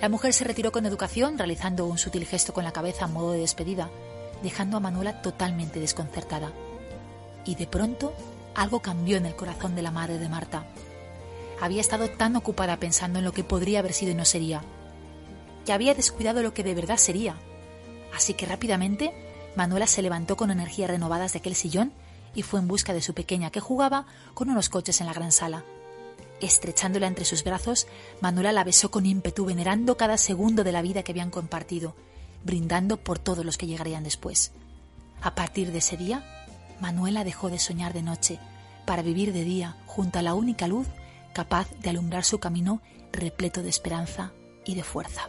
[0.00, 3.32] La mujer se retiró con educación, realizando un sutil gesto con la cabeza a modo
[3.32, 3.90] de despedida,
[4.42, 6.52] dejando a Manuela totalmente desconcertada.
[7.44, 8.14] Y de pronto
[8.54, 10.66] algo cambió en el corazón de la madre de Marta
[11.64, 14.62] había estado tan ocupada pensando en lo que podría haber sido y no sería,
[15.64, 17.36] que había descuidado lo que de verdad sería.
[18.14, 19.14] Así que rápidamente
[19.56, 21.94] Manuela se levantó con energías renovadas de aquel sillón
[22.34, 24.04] y fue en busca de su pequeña que jugaba
[24.34, 25.64] con unos coches en la gran sala.
[26.42, 27.86] Estrechándola entre sus brazos,
[28.20, 31.96] Manuela la besó con ímpetu, venerando cada segundo de la vida que habían compartido,
[32.44, 34.52] brindando por todos los que llegarían después.
[35.22, 36.22] A partir de ese día,
[36.78, 38.38] Manuela dejó de soñar de noche
[38.84, 40.88] para vivir de día junto a la única luz
[41.34, 42.80] capaz de alumbrar su camino
[43.12, 44.32] repleto de esperanza
[44.64, 45.28] y de fuerza.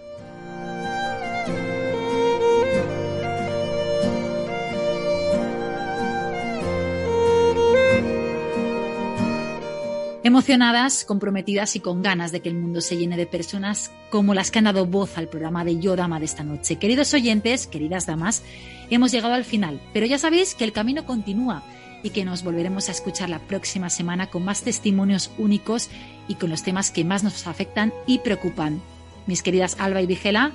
[10.26, 14.50] Emocionadas, comprometidas y con ganas de que el mundo se llene de personas como las
[14.50, 16.78] que han dado voz al programa de Yo Dama de esta noche.
[16.78, 18.42] Queridos oyentes, queridas damas,
[18.90, 21.62] hemos llegado al final, pero ya sabéis que el camino continúa
[22.06, 25.90] y que nos volveremos a escuchar la próxima semana con más testimonios únicos
[26.28, 28.80] y con los temas que más nos afectan y preocupan.
[29.26, 30.52] Mis queridas Alba y Vigela,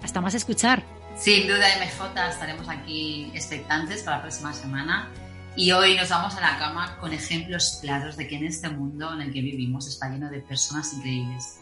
[0.00, 0.84] hasta más escuchar.
[1.16, 5.10] Sin duda, MJ, estaremos aquí expectantes para la próxima semana.
[5.56, 9.12] Y hoy nos vamos a la cama con ejemplos claros de que en este mundo
[9.12, 11.58] en el que vivimos está lleno de personas increíbles.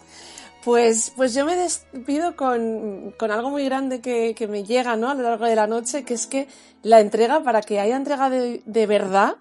[0.64, 5.08] Pues, pues yo me despido con, con algo muy grande que, que, me llega ¿no?
[5.08, 6.48] a lo largo de la noche, que es que
[6.82, 9.36] la entrega, para que haya entrega de, de verdad,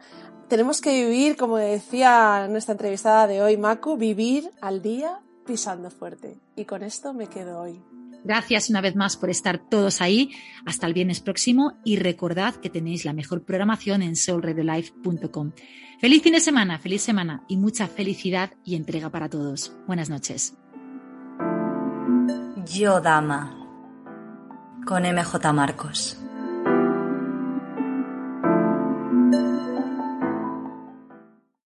[0.48, 6.38] tenemos que vivir, como decía nuestra entrevistada de hoy, Maku, vivir al día pisando fuerte.
[6.56, 7.82] Y con esto me quedo hoy.
[8.24, 10.32] Gracias una vez más por estar todos ahí.
[10.66, 15.52] Hasta el viernes próximo y recordad que tenéis la mejor programación en soulradiolife.com.
[16.00, 19.74] Feliz fin de semana, feliz semana y mucha felicidad y entrega para todos.
[19.88, 20.56] Buenas noches.
[22.72, 23.52] Yo Dama
[24.86, 26.20] con MJ Marcos.